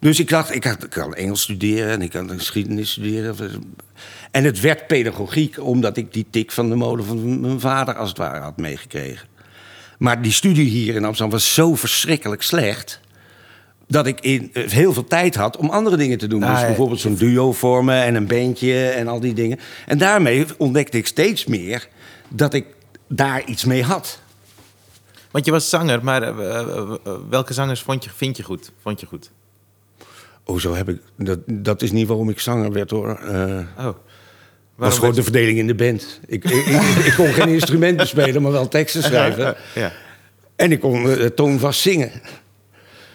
[0.00, 3.36] Dus ik dacht, ik, had- ik kan Engels studeren en ik kan geschiedenis studeren.
[4.30, 8.08] En het werd pedagogiek, omdat ik die tik van de molen van mijn vader als
[8.08, 9.28] het ware had meegekregen.
[9.98, 13.00] Maar die studie hier in Amsterdam was zo verschrikkelijk slecht.
[13.88, 16.42] Dat ik in, eh, heel veel tijd had om andere dingen te doen.
[16.42, 19.58] Ah, dus bijvoorbeeld zo'n duo vormen en een bandje en al die dingen.
[19.86, 21.88] En daarmee ontdekte ik steeds meer
[22.28, 22.64] dat ik
[23.08, 24.20] daar iets mee had.
[25.30, 26.28] Want je was zanger, maar eh,
[26.58, 28.72] eh, eh, welke zangers vond je, vind je goed?
[28.82, 29.30] Vond je goed?
[30.44, 31.00] Oh, zo heb ik.
[31.16, 33.18] Dat, dat is niet waarom ik zanger werd hoor.
[33.18, 33.94] Eh, Oh.
[34.74, 36.20] was gewoon de verdeling in de band.
[36.26, 39.56] Ik, ik, ik, ik kon geen instrument bespelen, maar wel teksten schrijven.
[39.74, 39.92] Ja.
[40.56, 42.10] En ik kon uh, toonvast zingen.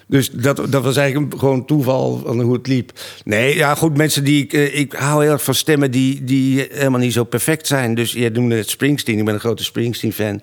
[0.09, 2.91] Dus dat, dat was eigenlijk gewoon toeval van hoe het liep.
[3.23, 4.53] Nee, ja, goed, mensen die ik...
[4.53, 7.95] eh, ik hou heel erg van stemmen die, die helemaal niet zo perfect zijn.
[7.95, 9.17] Dus jij noemde het Springsteen.
[9.17, 10.41] Ik ben een grote Springsteen-fan.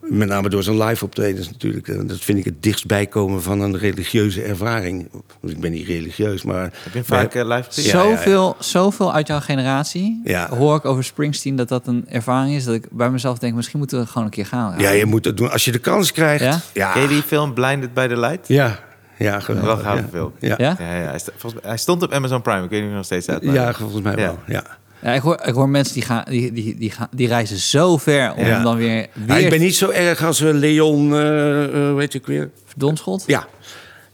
[0.00, 1.88] Met name door zijn live optredens natuurlijk.
[1.88, 5.08] Eh, Dat vind ik het dichtstbij komen van een religieuze ervaring.
[5.40, 6.62] Want Ik ben niet religieus, maar...
[6.62, 7.82] Heb je vaak eh, live?
[7.82, 8.16] Ja, ja, ja.
[8.16, 10.48] zoveel, zoveel uit jouw generatie Ja.
[10.48, 12.64] hoor ik over Springsteen dat dat een ervaring is.
[12.64, 14.78] Dat ik bij mezelf denk, misschien moeten we gewoon een keer gaan.
[14.78, 15.50] Ja, je moet het doen.
[15.50, 16.44] Als je de kans krijgt.
[16.44, 16.60] Ja?
[16.72, 18.48] Ja, Ken je die film Blinded by the Light?
[18.48, 18.78] ja,
[19.18, 19.84] ja geweldig.
[19.84, 20.04] Ja.
[20.10, 20.32] film.
[20.38, 20.54] Ja.
[20.58, 20.76] Ja?
[20.78, 21.14] Ja, ja.
[21.62, 22.64] Hij, stond op Amazon Prime.
[22.64, 23.42] Ik weet niet of hij nog steeds uit.
[23.42, 24.18] maar- Ja, volgens mij Ja.
[24.18, 24.38] wel.
[24.46, 24.64] Ja.
[25.04, 27.96] Ja, ik, hoor, ik hoor mensen die, gaan, die, die, die, gaan, die reizen zo
[27.96, 28.62] ver om Ja.
[28.62, 32.12] dan weer, Ja, weer ik ben niet zo erg als eh, Leon, eh, eh, weet
[32.12, 32.50] je weer?
[32.66, 33.24] verdonschot.
[33.26, 33.46] Ja,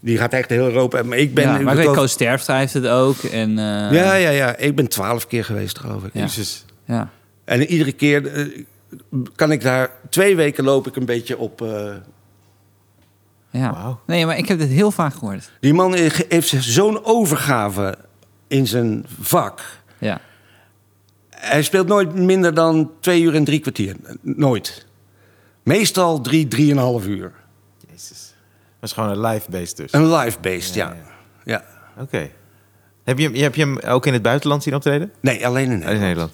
[0.01, 1.03] die gaat echt heel Europa.
[1.03, 1.45] Maar ik ben.
[1.45, 3.17] ja, maar ik weet, Koos Terpstra heeft het ook.
[3.23, 4.57] En, eh, ja, ja, ja.
[4.57, 6.11] Ik ben twaalf keer geweest, geloof ik.
[6.15, 6.21] Ja.
[6.21, 6.65] Jezus.
[6.85, 7.11] ja.
[7.45, 8.47] En iedere keer eh,
[9.37, 11.63] kan ik daar twee weken loop ik een beetje op.
[11.63, 11.95] eh,
[13.51, 13.99] Ja.
[14.07, 15.51] Nee, maar ik heb dit heel vaak gehoord.
[15.61, 15.95] die man
[16.29, 17.99] heeft zo'n overgave
[18.49, 19.61] in zijn vak.
[19.99, 20.21] Ja.
[21.41, 23.97] Hij speelt nooit minder dan twee uur en drie kwartier.
[24.21, 24.87] Nooit.
[25.63, 27.33] Meestal drie, drieënhalf uur.
[27.91, 28.35] Jezus.
[28.81, 29.93] Dat is gewoon een live beest dus.
[29.93, 31.03] Een live beest, Ja, ja.
[31.45, 31.65] ja.
[32.03, 32.31] Oké.
[33.05, 35.13] Heb, je, hem- heb je hem ook in het buitenland zien optreden?
[35.21, 36.33] Nee, alleen in In Nederland.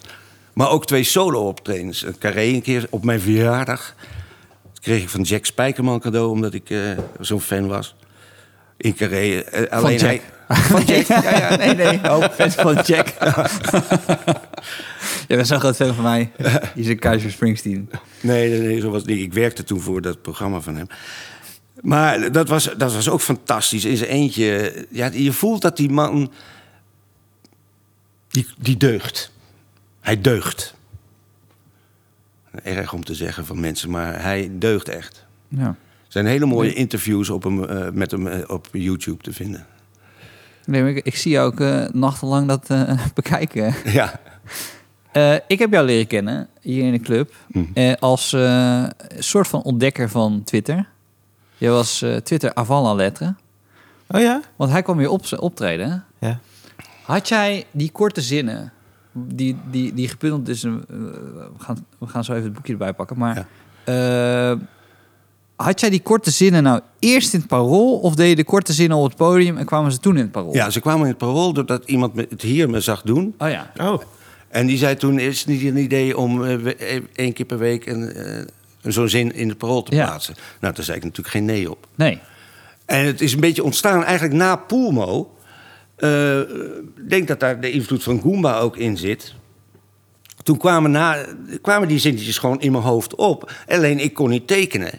[0.52, 2.02] Maar ook twee solo-optredens.
[2.04, 3.94] Een carré een keer op mijn verjaardag.
[4.62, 6.80] Dat kreeg ik van Jack Spijkerman cadeau, omdat ik eh,
[7.20, 7.94] zo'n fan was.
[8.76, 9.38] In carré.
[9.40, 10.08] eh, alleen Jack.
[10.08, 10.22] hij...
[10.56, 11.56] Van Jack, ja, ja.
[11.66, 12.10] Nee, nee.
[12.10, 13.08] Oh, fans van Jack.
[15.28, 16.32] Je bent zo'n groot fan van mij.
[16.38, 17.90] Je is een Keizer Springsteen.
[18.20, 19.20] Nee, nee, nee, zo was het niet.
[19.20, 20.86] Ik werkte toen voor dat programma van hem.
[21.80, 23.84] Maar dat was, dat was ook fantastisch.
[23.84, 24.86] In zijn eentje.
[24.90, 26.32] Ja, je voelt dat die man...
[28.28, 29.32] Die, die deugt.
[30.00, 30.74] Hij deugt.
[32.62, 35.26] Erg om te zeggen van mensen, maar hij deugt echt.
[35.48, 35.66] Ja.
[35.66, 39.66] Er zijn hele mooie interviews op hem, eh, met hem eh, op YouTube te vinden.
[40.66, 43.74] Nee, ik, ik zie jou ook eh, nachtenlang dat eh, bekijken.
[43.84, 44.20] Ja.
[45.16, 47.64] Eh, ik heb jou leren kennen hier in de club Mhm.
[47.74, 48.84] eh, als eh,
[49.18, 50.88] soort van ontdekker van Twitter.
[51.56, 53.34] Je was eh, Twitter avant la lettre.
[54.08, 54.40] Oh ja?
[54.56, 56.04] Want hij kwam hier op, optreden.
[56.18, 56.38] Ja.
[57.02, 58.72] Had jij die korte zinnen,
[59.12, 60.80] die, die, die gebundeld is, we,
[61.58, 63.46] gaan, we gaan zo even het boekje erbij pakken, maar
[63.84, 64.50] Ja.
[64.52, 64.58] eh,
[65.56, 67.98] Had jij die korte zinnen nou eerst in het parool...
[67.98, 70.30] of deed je de korte zinnen op het podium en kwamen ze toen in het
[70.32, 70.54] parool?
[70.54, 73.34] Ja, ze kwamen in het parool doordat iemand het hier me zag doen.
[73.38, 73.70] Oh ja.
[73.80, 74.00] Oh,
[74.48, 77.58] En die zei toen, is het niet een idee om eh, eh, één keer per
[77.58, 78.42] week een, eh,
[78.82, 80.04] zo'n zin in het parool te Ja.
[80.06, 80.34] plaatsen?
[80.60, 81.86] Nou, daar zei ik natuurlijk geen nee op.
[81.94, 82.18] Nee.
[82.84, 85.34] En het is een beetje ontstaan eigenlijk na Poelmo.
[85.96, 89.34] Eh, Ik denk dat daar de invloed van Goomba ook in zit.
[90.42, 91.26] Toen kwamen, na,
[91.62, 93.52] kwamen die zinnetjes gewoon in mijn hoofd op.
[93.68, 94.90] Alleen ik kon niet tekenen.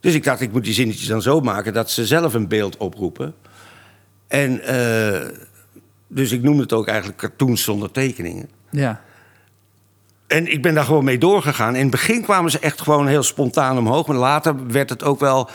[0.00, 2.76] Dus ik dacht, ik moet die zinnetjes dan zo maken dat ze zelf een beeld
[2.76, 3.34] oproepen.
[4.28, 4.60] En
[6.14, 8.48] dus ik noemde het ook eigenlijk cartoons zonder tekeningen.
[8.70, 9.00] Ja.
[10.26, 11.74] En ik ben daar gewoon mee doorgegaan.
[11.74, 14.06] In het begin kwamen ze echt gewoon heel spontaan omhoog.
[14.06, 15.50] Maar later werd het ook wel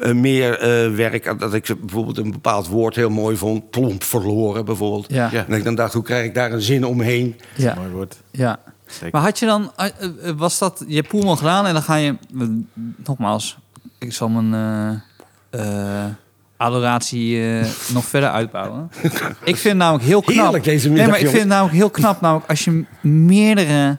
[0.00, 1.38] eh, meer eh, werk.
[1.38, 3.70] Dat ik bijvoorbeeld een bepaald woord heel mooi vond.
[3.70, 5.06] Plomp verloren bijvoorbeeld.
[5.08, 5.28] Ja.
[5.32, 5.46] Ja.
[5.46, 7.36] En ik dan dacht, hoe krijg ik daar een zin omheen?
[7.56, 7.74] Ja.
[7.74, 8.16] mooi woord.
[8.30, 8.58] Ja.
[8.92, 9.08] Zeker.
[9.12, 9.90] Maar had je dan, eh,
[10.36, 12.16] was dat, je hebt Poelman gedaan en dan ga je,
[12.96, 13.58] nogmaals,
[13.98, 14.54] ik zal mijn
[15.50, 16.10] eh, eh,
[16.62, 18.90] adoratie eh, nog verder uitbouwen.
[19.44, 20.44] ik vind namelijk heel knap.
[20.44, 23.98] Heerlijk deze nee, maar ik vind het namelijk heel knap, namelijk als je meerdere,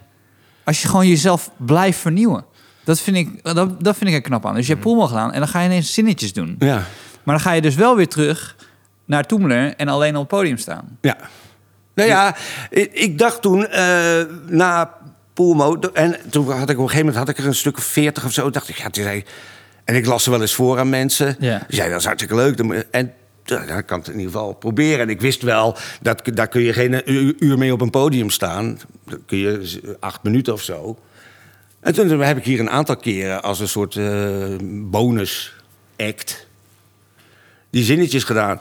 [0.63, 2.45] als je gewoon jezelf blijft vernieuwen.
[2.83, 4.55] Dat vind ik, dat, dat vind ik er knap aan.
[4.55, 6.55] Dus je hebt Poelman gedaan en dan ga je ineens zinnetjes doen.
[6.59, 6.83] Ja.
[7.23, 8.55] Maar dan ga je dus wel weer terug
[9.05, 10.97] naar Toemler en alleen op het podium staan.
[11.01, 11.17] Ja.
[11.95, 12.35] Nou ja,
[12.69, 14.93] ik, ik dacht toen eh, na
[15.33, 15.79] Poelmo...
[15.93, 18.25] En toen had ik op een gegeven moment had ik er een stuk of veertig
[18.25, 18.49] of zo.
[18.49, 19.35] dacht ik, ja, het is eigenlijk-
[19.83, 21.35] En ik las ze wel eens voor aan mensen.
[21.39, 21.57] Ja.
[21.57, 22.59] Die zeiden, dat is hartstikke leuk.
[22.91, 23.13] En
[23.43, 24.99] ja, dan kan het in ieder geval proberen.
[24.99, 28.29] En ik wist wel, dat, daar kun je geen uur, uur mee op een podium
[28.29, 28.79] staan.
[29.05, 30.97] Dan kun je acht minuten of zo.
[31.79, 35.55] En toen heb ik hier een aantal keren als een soort eh, bonus
[35.97, 36.47] act...
[37.69, 38.59] die zinnetjes gedaan.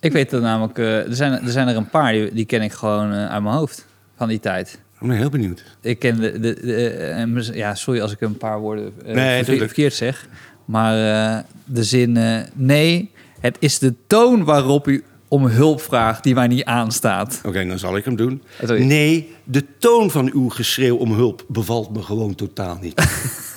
[0.00, 2.62] Ik weet dat namelijk, eh, er, zijn, er zijn er een paar, die, die ken
[2.62, 3.86] ik gewoon eh, uit mijn hoofd
[4.16, 4.78] van die tijd.
[5.00, 5.64] Ik ben heel benieuwd.
[5.80, 9.36] Ik ken de, de, de- eh, ja, sorry als ik een paar woorden eh, Nee,
[9.44, 10.28] verkeerd- verkeerd zeg.
[10.64, 10.94] Maar
[11.36, 12.18] eh, de zin,
[12.54, 17.40] nee, het is de toon waarop u om hulp vraagt die mij niet aanstaat.
[17.44, 18.42] Oké, dan zal ik hem doen.
[18.64, 18.84] Sorry.
[18.84, 22.94] Nee, de toon van uw geschreeuw om hulp bevalt me gewoon totaal niet.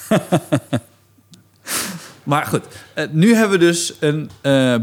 [2.24, 2.64] Maar goed,
[3.12, 4.30] nu hebben we dus een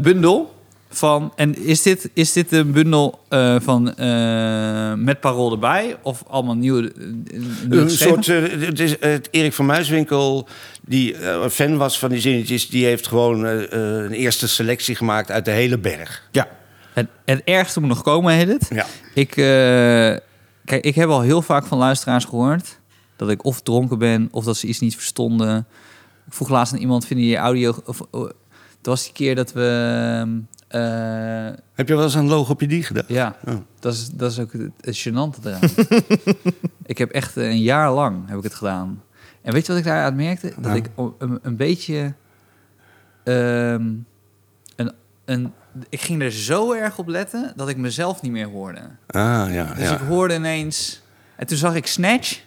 [0.01, 0.58] bundel
[0.89, 1.33] van...
[1.35, 5.97] En is dit, is dit een bundel eh, van eh, met parool erbij?
[6.01, 6.91] Of allemaal nieuwe...
[7.71, 10.47] eh, een soort, het is het Erik van Muiswinkel,
[10.81, 15.45] die een fan was van die zinnetjes, die heeft gewoon een eerste selectie gemaakt uit
[15.45, 16.27] de hele berg.
[16.31, 16.47] Ja.
[16.93, 18.67] Het, het ergste moet nog komen, heet het.
[18.69, 18.85] Ja.
[19.13, 19.29] Ik,
[20.65, 22.79] kijk, ik heb al heel vaak van luisteraars gehoord
[23.15, 25.67] dat ik of dronken ben of dat ze iets niet verstonden.
[26.27, 27.75] Ik vroeg laatst aan iemand: vinden je audio?
[27.85, 28.23] Of, oh,
[28.77, 30.41] het was die keer dat we.
[30.69, 33.03] Eh, Heb je wel eens een logopedie gedaan?
[33.07, 33.55] ja, Oh.
[33.79, 35.69] dat, is, dat is ook het, het gênante eraan.
[36.85, 39.03] ik heb echt een jaar lang heb ik het gedaan.
[39.41, 40.53] En weet je wat ik daaruit merkte?
[40.57, 42.13] Dat ik een, een beetje...
[43.23, 43.91] ehm,
[44.75, 44.91] een,
[45.25, 45.53] een,
[45.89, 48.79] ik ging er zo erg op letten dat ik mezelf niet meer hoorde.
[49.07, 49.73] Ah, ja.
[49.73, 49.93] Dus ja.
[49.93, 51.01] ik hoorde ineens...
[51.35, 52.39] En toen zag ik Snatch,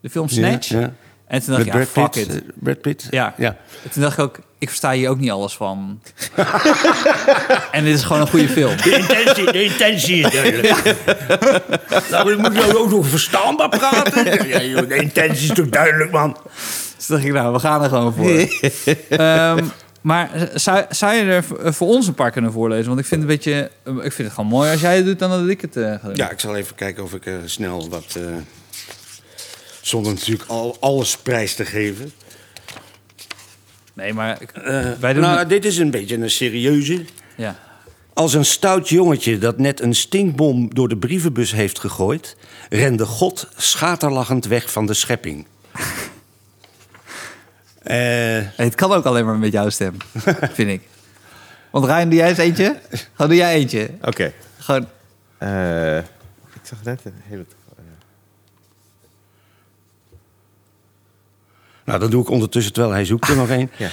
[0.00, 0.68] de film Snatch.
[0.68, 0.92] Ja.
[1.26, 2.34] En toen dacht Met ik, ja, Brad fuck Pitt.
[2.34, 2.42] it.
[2.44, 3.06] eh, Brad Pitt.
[3.10, 3.34] Ja.
[3.36, 3.56] ja.
[3.84, 6.00] En toen dacht ik ook, ik versta hier ook niet alles van.
[7.72, 8.76] en dit is gewoon een goede film.
[8.76, 10.82] De intentie, de intentie is duidelijk.
[12.10, 14.48] Nou, dan moet je ook nog verstaanbaar praten.
[14.48, 16.36] Ja, joh, de intentie is toch duidelijk, man.
[16.96, 18.30] Dus dacht ik, nou, we gaan er gewoon voor.
[19.18, 19.64] Ehm,
[20.00, 22.86] maar zou, zou je er voor- voor ons een paar kunnen voorlezen?
[22.86, 23.70] Want ik vind het een beetje...
[24.04, 25.98] Ik vind het gewoon mooi als jij het doet dan dat ik het eh, ga
[26.02, 26.16] doen.
[26.16, 28.14] Ja, ik zal even kijken of ik eh, snel wat...
[28.16, 28.22] eh,
[29.80, 32.12] zonder natuurlijk al alles prijs te geven.
[33.96, 35.22] Nee, maar Eh, wij doen...
[35.22, 37.04] nou, het- dit is een beetje een serieuze.
[37.36, 37.56] ja.
[38.14, 42.36] Als een stout jongetje dat net een stinkbom door de brievenbus heeft gegooid...
[42.68, 45.46] rende God schaterlachend weg van de schepping.
[47.82, 49.96] Eh, Hey, het kan ook alleen maar met jouw stem,
[50.52, 50.80] vind ik.
[51.70, 52.80] Want Ryan, doe jij eens eentje?
[52.90, 53.90] Gewoon doe jij eentje.
[54.02, 54.32] Oké.
[54.58, 54.86] Gewoon...
[55.38, 57.44] Eh, ik zag net een hele...
[61.86, 63.70] nou, dat doe ik ondertussen terwijl hij zoekt er nog een.
[63.76, 63.88] Ja.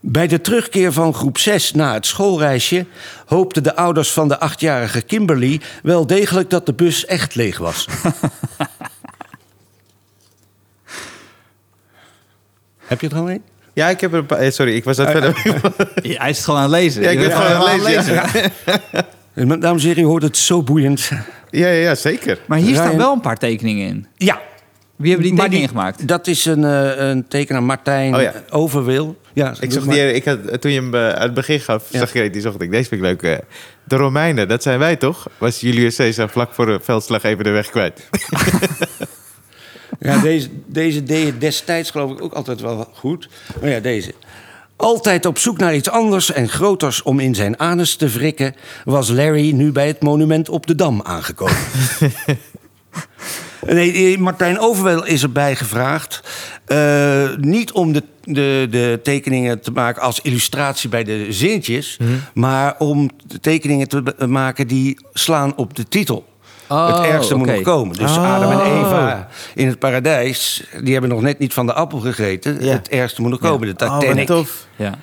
[0.00, 2.86] Bij de terugkeer van groep 6 na het schoolreisje...
[3.26, 5.60] hoopten de ouders van de achtjarige Kimberly...
[5.82, 7.86] wel degelijk dat de bus echt leeg was.
[12.86, 13.42] Heb je er al een?
[13.72, 14.38] Ja, ik heb er een paar...
[14.38, 15.40] eh, Sorry, ik was dat verder...
[16.02, 17.02] Ja, hij is het gewoon aan het lezen.
[17.02, 18.14] Ja, ik ben gewoon aan het lezen.
[19.34, 19.56] Ja.
[19.56, 21.08] Dames en heren, u hoort het zo boeiend.
[21.50, 22.38] Ja, ja, ja, zeker.
[22.46, 24.06] Maar hier staan wel een paar tekeningen in.
[24.16, 24.40] Ja,
[24.96, 26.08] Wie hebben die die- gemaakt?
[26.08, 28.32] dat is een, eh, een tekenaar Martijn Oh ja.
[28.50, 29.16] Overwil.
[29.32, 31.98] Ja, Ik zag die, ik had, toen je hem eh, uit het begin gaf, Ja.
[31.98, 32.70] zag je die zocht ik.
[32.70, 33.22] Deze vind ik leuk.
[33.22, 33.38] eh,
[33.84, 35.26] de Romeinen, dat zijn wij toch?
[35.38, 38.00] Was Julius Caesar vlak voor de veldslag even de weg kwijt?
[40.00, 43.28] Ja, deze, deze deed het destijds geloof ik ook altijd wel goed.
[43.60, 44.14] Maar ja, deze.
[44.76, 48.54] Altijd op zoek naar iets anders en groters om in zijn anus te wrikken...
[48.84, 51.56] was Larry nu bij het monument op de Dam aangekomen.
[53.66, 56.20] Nee, eh, Martijn Overwel is erbij gevraagd.
[56.66, 61.98] eh, niet om de, de, de tekeningen te maken als illustratie bij de zinnetjes...
[62.34, 66.26] maar om de tekeningen te maken die slaan op de titel.
[66.68, 67.96] Oh, het ergste moet nog komen.
[67.96, 68.34] Dus Oh.
[68.34, 70.64] Adam en Eva in het paradijs...
[70.82, 72.64] die hebben nog net niet van de appel gegeten.
[72.64, 72.72] Ja.
[72.72, 74.26] Het ergste moet nog komen, de Oh, Titanic.
[74.26, 74.66] tof.
[74.76, 74.94] Ja.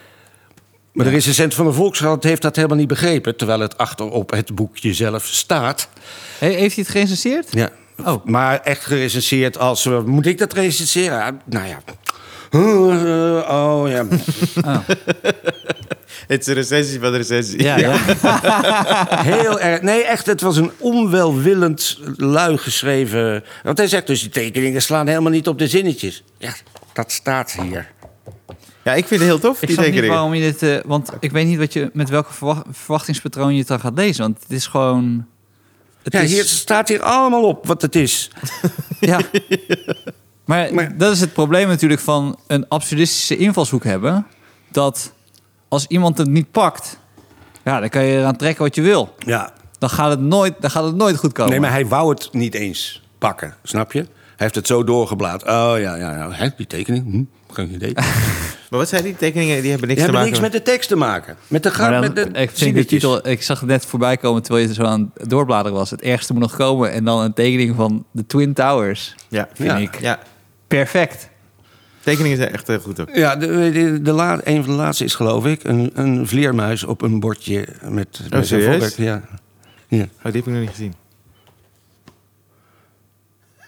[0.93, 3.35] maar de recensent van de Volkskrant heeft dat helemaal niet begrepen...
[3.37, 5.89] terwijl het achterop het boekje zelf staat...
[6.39, 7.47] He- heeft hij het gerecenseerd?
[7.51, 7.69] Ja.
[8.05, 8.25] Oh.
[8.25, 9.85] Maar echt gerecenseerd als...
[10.05, 11.17] moet ik dat recenseren?
[11.17, 11.79] Ja, nou ja.
[12.51, 14.05] Uh, oh ja.
[16.27, 17.63] Het is een recensie van de recensie.
[17.63, 17.97] Ja, ja.
[19.23, 19.81] Heel erg.
[19.81, 23.43] Nee, echt, het was een onwelwillend, lui geschreven...
[23.63, 26.23] Want hij zegt dus, die tekeningen slaan helemaal niet op de zinnetjes.
[26.37, 26.53] Ja,
[26.93, 27.91] dat staat hier.
[28.83, 30.63] Ja, ik vind het heel tof, Ik die snap niet waarom je dit...
[30.63, 33.97] eh, want ik weet niet wat je, met welke verwacht- verwachtingspatroon je het dan gaat
[33.97, 34.23] lezen.
[34.23, 35.25] Want het is gewoon...
[36.03, 38.29] Het Ja, is, hier staat hier allemaal op wat het is.
[38.99, 39.19] Ja.
[40.45, 44.25] Maar, Maar- dat is het probleem natuurlijk van een absurdistische invalshoek hebben.
[44.71, 45.13] Dat
[45.67, 46.99] als iemand het niet pakt,
[47.63, 49.15] ja, dan kan je eraan trekken wat je wil.
[49.17, 49.53] Ja.
[49.79, 51.51] Dan gaat het nooit, dan gaat het nooit goed komen.
[51.51, 53.99] Nee, maar hij wou het niet eens pakken, snap je?
[53.99, 55.43] Hij heeft het zo doorgeblaad.
[55.43, 56.31] Oh ja, ja, ja.
[56.31, 57.11] Hè, die tekening?
[57.11, 57.93] Hm, geen idee.
[58.73, 59.61] Maar wat zijn die tekeningen?
[59.61, 61.37] Die hebben Die niks te hebben maken niks met de tekst te maken.
[61.47, 62.87] Met de dan- met de ik vind de zinnetjes.
[62.89, 65.89] titel, ik zag het net voorbij komen terwijl je zo aan het doorbladeren was.
[65.89, 66.91] Het ergste moet nog komen.
[66.91, 69.15] En dan een tekening van de Twin Towers.
[69.27, 69.77] Ja, Vind Ja.
[69.77, 70.19] ik ja.
[70.67, 71.29] perfect.
[71.99, 73.15] Tekeningen zijn echt heel goed ook.
[73.15, 76.83] Ja, de, de, de la, een van de laatste is geloof ik een, een vleermuis
[76.83, 78.69] op een bordje met, met een Oh, serieus?
[78.71, 78.97] voorwerp.
[78.97, 79.21] Ja.
[79.97, 80.03] ja.
[80.03, 80.93] Oh, die heb ik nog niet gezien.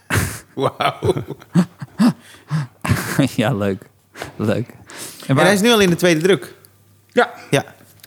[0.56, 1.14] Wauw.
[3.36, 3.90] ja, leuk.
[4.36, 4.68] Leuk.
[5.28, 6.54] En hij is nu al in de tweede druk.
[7.12, 7.34] ja.
[7.50, 7.64] Ja.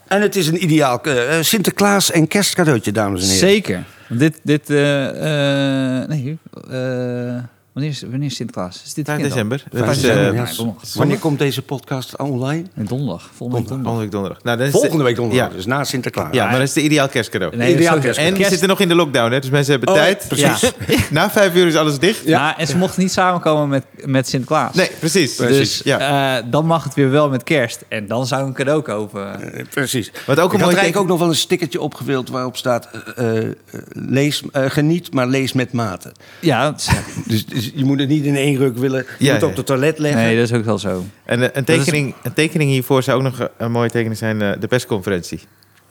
[0.09, 3.49] En het is een ideaal eh, Sinterklaas en kerstcadeautje, dames en heren.
[3.49, 3.85] Zeker.
[4.09, 6.39] Dit, dit, eh, eh, nee,
[6.71, 7.37] eh,
[7.79, 8.83] wanneer is, wanneer is Sinterklaas?
[8.85, 9.49] Is dit 5 weekend al?
[9.49, 9.63] december.
[9.71, 10.45] Dat Vijf is, december, eh, ja.
[10.51, 10.95] Ja, donderdag.
[10.95, 12.65] Wanneer komt deze podcast online?
[12.75, 13.31] Nee, donderdag.
[13.35, 13.83] Volgende week donderdag.
[13.83, 14.43] Volgende week donderdag.
[14.43, 16.35] Nou, dan is Volgende de- week donderdag, Ja, dus na Sinterklaas.
[16.35, 17.57] ja maar dat is de ideaal kerstcadeau.
[17.57, 19.41] Nee, Ideaal zo- kerst- en we kerst- zitten nog in de lockdown, hè?
[19.41, 20.25] dus mensen hebben Oh, tijd.
[20.29, 20.61] precies.
[20.61, 20.97] Ja.
[21.11, 22.23] Na vijf uur is alles dicht.
[22.25, 24.75] Ja, en ze mochten niet samenkomen met, met Sinterklaas.
[24.75, 25.37] Nee, precies.
[25.37, 26.37] Dus Ja.
[26.39, 27.85] eh, dan mag het weer wel met kerst.
[27.89, 29.53] En dan zou een cadeau kopen.
[29.55, 30.11] Eh, Precies.
[30.13, 32.29] Wat ook ik een had mooi er eigenlijk teken- ook nog wel een stickertje opgewild
[32.29, 32.89] waarop staat...
[33.17, 33.55] eh, eh,
[33.89, 36.13] lees, eh, geniet, maar lees met mate.
[36.41, 39.07] Ja, dat is- Dus, dus je moet het niet in één ruk willen.
[39.19, 39.47] Je Ja, moet ja.
[39.49, 40.21] op het toilet leggen.
[40.23, 41.05] nee, dat is ook wel zo.
[41.25, 44.43] En eh, een, tekening, een tekening hiervoor zou ook nog eh, een mooie tekening zijn,
[44.43, 45.41] eh, de persconferentie.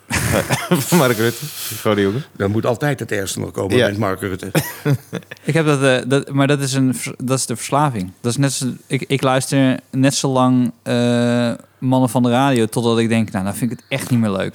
[0.69, 1.45] van Mark Rutte.
[1.81, 2.23] Gewoon jongen.
[2.35, 3.87] Dan moet altijd het ergste nog komen Ja.
[3.87, 4.51] met Mark Rutte.
[5.43, 8.11] Ik heb dat, eh, dat maar dat is, een, dat is de verslaving.
[8.21, 12.65] Dat is net zo, ik, ik luister net zo lang eh, mannen van de radio
[12.65, 14.53] totdat ik denk, nou, dan vind ik het echt niet meer leuk.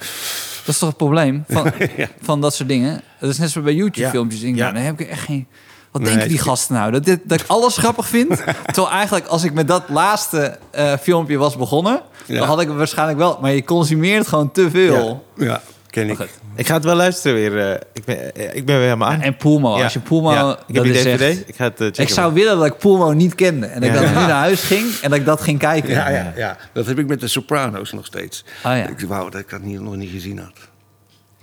[0.65, 1.71] Dat is toch het probleem van,
[2.21, 3.01] van dat soort dingen.
[3.19, 4.41] Dat is net zo bij YouTube-filmpjes.
[4.41, 4.49] Ja.
[4.49, 5.47] nou, dan heb ik echt geen.
[5.93, 6.91] Wat Nee, denken die gasten nou?
[6.91, 8.43] Dat, dit, dat ik alles grappig vind.
[8.65, 12.39] Terwijl eigenlijk, als ik met dat laatste eh, filmpje was begonnen, Ja.
[12.39, 13.37] dan had ik het waarschijnlijk wel.
[13.41, 15.25] Maar je consumeert gewoon te veel.
[15.35, 16.17] Ja, ken ik.
[16.55, 17.71] Ik ga het wel luisteren weer.
[17.71, 19.21] eh, ik, ben, eh, ik ben weer helemaal aan.
[19.21, 19.83] En Pulmo, Ja.
[19.83, 21.21] als je Pulmo, Ja, ik heb dat die is DVD.
[21.21, 22.03] echt- Ik ga het checken.
[22.03, 23.65] Ik zou willen dat ik Pulmo niet kende.
[23.65, 25.89] En dat ik dan nu naar huis ging en dat ik dat ging kijken.
[25.89, 28.43] Ja, ja, ja, dat heb ik met de Sopranos nog steeds.
[28.57, 28.87] Oh ja.
[28.87, 30.51] Ik wou dat ik dat niet, nog niet gezien had.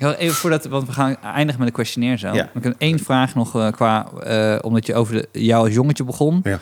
[0.01, 2.33] Even voordat, want we gaan eindigen met een questionnaire zo.
[2.35, 2.51] Ja.
[2.55, 6.05] Ik heb één vraag nog eh, qua, eh, omdat je over de, jou als jongetje
[6.05, 6.41] begon.
[6.45, 6.59] Ja.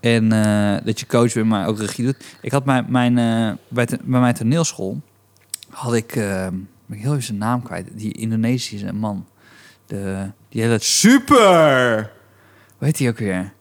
[0.00, 2.16] En eh, dat je coach bent, maar ook regie doet.
[2.40, 3.14] Ik had mijn, mijn,
[3.68, 5.00] bij, te- bij mijn toneelschool,
[5.70, 6.66] had ik, ben
[6.96, 9.26] ik heel even zijn naam kwijt, die Indonesische man.
[9.86, 12.10] De, die hele super,
[12.78, 13.52] hoe heet die ook weer?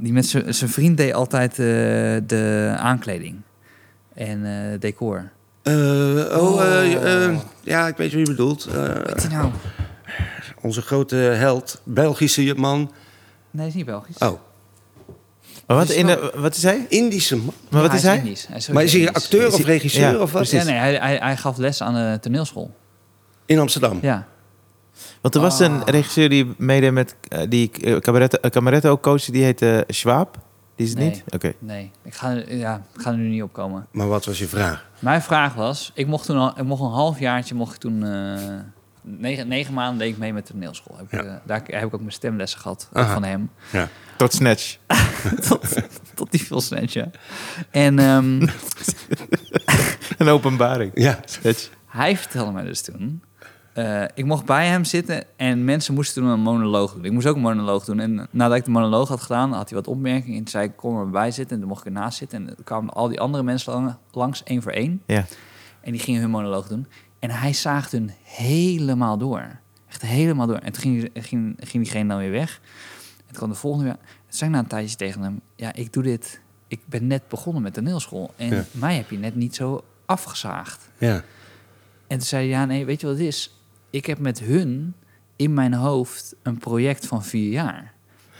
[0.00, 3.40] Die met zijn vriend deed altijd de aankleding
[4.14, 4.46] en
[4.80, 5.30] decor.
[5.62, 5.74] Eh,
[6.42, 8.64] oh, eh, eh, ja, ik weet wie je bedoelt.
[8.66, 9.50] Eh, Weet die nou?
[10.60, 12.92] onze grote held, Belgische man.
[13.50, 14.18] Nee, is niet Belgisch.
[14.18, 14.38] Oh,
[15.66, 16.86] Maar wat, Is in, de- wat is hij?
[16.88, 17.54] Indische man.
[17.70, 18.18] Maar wat is hij?
[18.18, 19.16] Is Maar is hij Indisch.
[19.22, 20.50] acteur Is of regisseur ja, of wat?
[20.50, 22.74] Ja, nee, hij, hij, hij gaf les aan de toneelschool.
[23.46, 23.98] In Amsterdam.
[24.02, 24.26] Ja.
[25.20, 27.16] Want er was een regisseur die meedeed met
[27.48, 30.38] die cabaret, Camaretto coach, die heette Schwab.
[30.76, 31.08] Die is het Nee.
[31.10, 31.24] niet?
[31.28, 31.52] Oké.
[31.58, 33.86] Nee, ik ga, ja, ik ga er nu niet op komen.
[33.90, 34.86] Maar wat was je vraag?
[34.98, 38.40] Mijn vraag was, ik mocht toen al, ik mocht een halfjaartje, mocht ik toen eh,
[39.02, 40.96] negen, negen maanden deed ik mee met de toneelschool.
[40.96, 43.12] Heb ik, eh, daar heb ik ook mijn stemlessen gehad Aha.
[43.12, 43.50] van hem.
[43.72, 43.88] Ja.
[44.16, 44.76] Tot Snatch.
[45.48, 45.68] tot,
[46.14, 47.12] tot die veel snatchen.
[47.70, 48.46] En ehm,
[50.18, 50.90] Een openbaring.
[50.94, 51.20] Ja.
[51.24, 51.68] Snatch.
[51.86, 53.22] hij vertelde mij dus toen
[53.72, 57.04] eh, ik mocht bij hem zitten en mensen moesten toen een monoloog doen.
[57.04, 58.00] Ik moest ook een monoloog doen.
[58.00, 60.38] En nadat ik de monoloog had gedaan, had hij wat opmerkingen.
[60.38, 61.54] En zei ik, kom erbij zitten.
[61.54, 62.48] En toen mocht ik ernaast zitten.
[62.48, 65.02] En toen kwamen al die andere mensen lang- langs, één voor één.
[65.06, 65.24] Ja.
[65.80, 66.86] En die gingen hun monoloog doen.
[67.18, 69.58] En hij zaagde hun helemaal door.
[69.88, 70.56] Echt helemaal door.
[70.56, 72.60] En toen ging, ging, ging diegene dan weer weg.
[73.16, 73.94] En toen kwam de volgende weer.
[73.96, 75.40] Toen zei ik na een tijdje tegen hem...
[75.56, 76.40] Ja, ik doe dit...
[76.68, 78.32] Ik ben net begonnen met toneelschool.
[78.36, 78.64] En Ja.
[78.70, 80.88] mij heb je net niet zo afgezaagd.
[80.98, 81.14] Ja.
[82.06, 83.56] En toen zei hij, ja, nee, weet je wat het is?
[83.92, 84.94] Ik heb met hun
[85.36, 87.92] in mijn hoofd een project van vier jaar.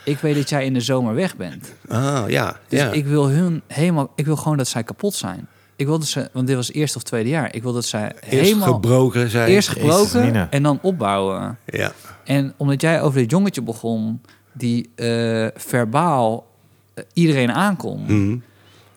[0.05, 1.73] Ik weet dat jij in de zomer weg bent.
[1.89, 2.57] Ah, ja.
[2.69, 2.91] Dus ja.
[2.91, 4.13] ik wil hun helemaal...
[4.15, 5.49] Ik wil gewoon dat zij kapot zijn.
[5.77, 6.29] Ik wil dat ze...
[6.33, 7.55] Want dit was eerste of tweede jaar.
[7.55, 8.73] Ik wil dat zij Eerst helemaal...
[8.73, 9.49] gebroken zijn.
[9.49, 11.59] Eerst gebroken en dan opbouwen.
[11.65, 11.93] Ja.
[12.25, 14.21] En omdat jij over dit jongetje begon...
[14.53, 16.47] die eh, verbaal
[16.95, 18.03] eh, iedereen aankon...
[18.03, 18.37] Mhm.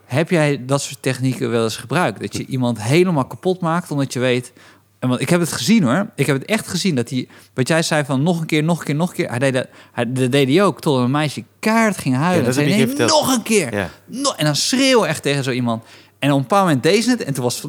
[0.05, 2.19] Heb jij dat soort technieken wel eens gebruikt?
[2.19, 4.53] Dat je iemand helemaal kapot maakt omdat je weet...
[4.99, 6.09] En want ik heb het gezien hoor.
[6.15, 7.27] Ik heb het echt gezien dat hij...
[7.53, 9.29] Wat jij zei van nog een keer, nog een keer, nog een keer.
[9.29, 10.81] Hij deed dat, hij, dat deed hij ook.
[10.81, 12.39] Tot een meisje kaart ging huilen.
[12.39, 13.09] Ja, dat zei, nee, verteld.
[13.09, 13.73] nog een keer.
[13.75, 13.89] Ja.
[14.37, 15.83] En dan schreeuwen echt tegen zo iemand.
[16.19, 17.23] En op een paar moment deed ze het.
[17.23, 17.61] En toen was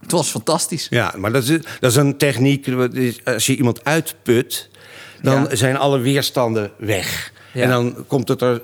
[0.00, 0.86] het was fantastisch.
[0.90, 1.48] Ja, maar dat is,
[1.80, 2.68] dat is een techniek.
[3.24, 4.70] Als je iemand uitput,
[5.22, 5.54] dan Ja.
[5.56, 7.32] zijn alle weerstanden weg.
[7.52, 7.62] Ja.
[7.62, 8.60] En dan komt het er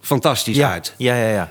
[0.00, 0.70] fantastisch Ja.
[0.72, 0.94] uit.
[0.96, 1.50] Ja, ja, ja.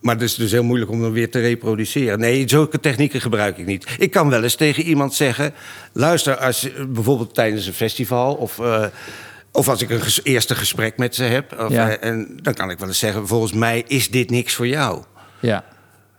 [0.00, 2.18] Maar het is dus heel moeilijk om dan weer te reproduceren.
[2.18, 3.86] Nee, zulke technieken gebruik ik niet.
[3.98, 5.54] Ik kan wel eens tegen iemand zeggen...
[5.92, 8.34] luister, als, je- bijvoorbeeld tijdens een festival...
[8.34, 8.84] of, eh,
[9.52, 11.58] of als ik een ges- eerste gesprek met ze heb...
[11.60, 11.90] Of, Ja.
[11.90, 13.26] eh, en dan kan ik wel eens zeggen...
[13.26, 15.02] volgens mij is dit niks voor jou.
[15.40, 15.64] Ja.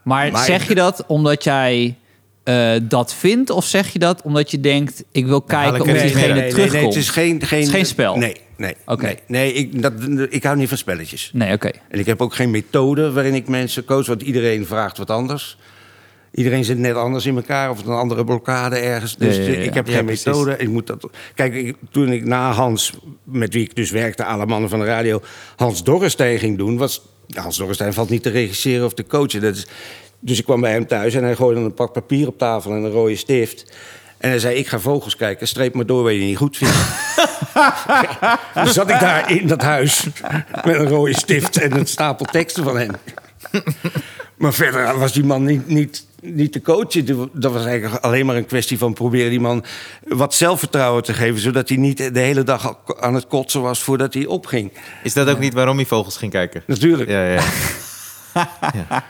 [0.03, 1.95] Maar, Maar zeg ik- je dat omdat jij
[2.43, 3.49] eh, dat vindt?
[3.49, 5.03] Of zeg je dat omdat je denkt...
[5.11, 6.27] ik wil kijken of diegene mee.
[6.31, 6.73] nee, nee, terugkomt?
[6.73, 8.15] nee, het is geen, geen, Het is geen spel?
[8.17, 8.75] Nee, nee.
[8.85, 9.05] Oké.
[9.05, 9.93] nee, nee ik, dat,
[10.29, 11.29] ik hou niet van spelletjes.
[11.33, 11.69] Nee, oké.
[11.89, 15.57] En ik heb ook geen methode waarin ik mensen coach, want iedereen vraagt wat anders.
[16.33, 19.17] Iedereen zit net anders in elkaar of een andere blokkade ergens.
[19.17, 19.57] Dus Ja, ja, ja.
[19.57, 20.55] ik heb geen methode.
[20.57, 21.09] Ik moet dat...
[21.35, 22.93] Kijk, ik- toen ik na Hans,
[23.23, 25.21] met wie ik dus werkte, alle mannen van de radio,
[25.55, 27.01] Hans Dorrestein ging doen, was
[27.33, 29.41] Hans Dorrestein valt niet te regisseren of te coachen.
[29.41, 29.67] Dat is,
[30.19, 32.83] dus ik kwam bij hem thuis en hij gooide een pak papier op tafel en
[32.83, 33.73] een rode stift.
[34.19, 36.75] En hij zei, ik ga vogels kijken, streep maar door waar je niet goed vindt.
[38.63, 40.07] Dus zat ik daar in dat huis
[40.65, 42.91] met een rode stift en een stapel teksten van hem.
[44.37, 47.29] Maar verder was die man niet, niet, niet te coachen.
[47.33, 49.65] Dat was eigenlijk alleen maar een kwestie van proberen die man
[50.07, 51.39] wat zelfvertrouwen te geven.
[51.39, 54.71] Zodat hij niet de hele dag aan het kotsen was voordat hij opging.
[55.03, 56.63] Is dat ook niet waarom je vogels ging kijken?
[56.65, 57.09] Natuurlijk.
[57.09, 57.41] Ja, ja.
[58.89, 59.03] ja.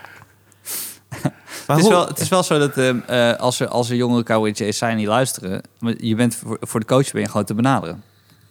[1.70, 3.90] Maar Het is, hoe- wel, het is wel zo dat eh, eh, als, er, als
[3.90, 5.62] er jongere zijn die luisteren...
[5.98, 8.04] je bent voor, voor de coach ben je gewoon te benaderen.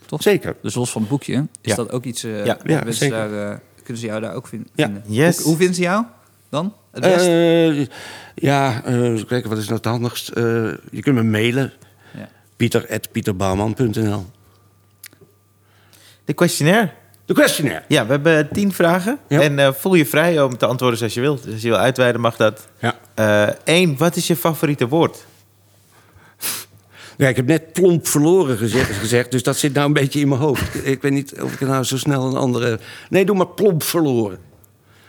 [0.06, 0.22] Toch?
[0.22, 0.56] Zeker.
[0.62, 1.74] Dus los van het boekje, is Ja.
[1.74, 2.24] dat ook iets...
[2.24, 2.58] eh Ja.
[2.64, 4.84] Daar, eh, kunnen ze jou daar ook vin- Ja.
[4.84, 5.02] vinden?
[5.06, 5.36] Yes.
[5.36, 6.04] Hoe, hoe vinden ze jou
[6.48, 6.74] dan?
[6.90, 7.28] Het beste?
[7.30, 7.86] Eh,
[8.34, 10.28] ja, eh, kijken, wat is nou het handigst?
[10.28, 10.42] Eh,
[10.90, 11.72] je kunt me mailen.
[12.14, 12.28] Ja.
[12.56, 14.26] pieter.pieterbouwman.nl
[16.24, 16.90] De questionnaire.
[17.28, 17.84] De questionnaire.
[17.88, 19.18] Ja, we hebben tien vragen.
[19.28, 19.40] Ja.
[19.40, 21.42] En eh, voel je vrij om te antwoorden zoals je wilt.
[21.42, 22.68] Dus als je wil uitweiden, mag dat.
[22.78, 23.56] Ja.
[23.64, 25.26] Eén, wat is je favoriete woord?
[27.16, 30.28] Ja, ik heb net plomp verloren gezegd, gezegd, dus dat zit nou een beetje in
[30.28, 30.86] mijn hoofd.
[30.86, 32.78] Ik weet niet of ik nou zo snel een andere...
[33.08, 34.38] Nee, doe maar plomp verloren.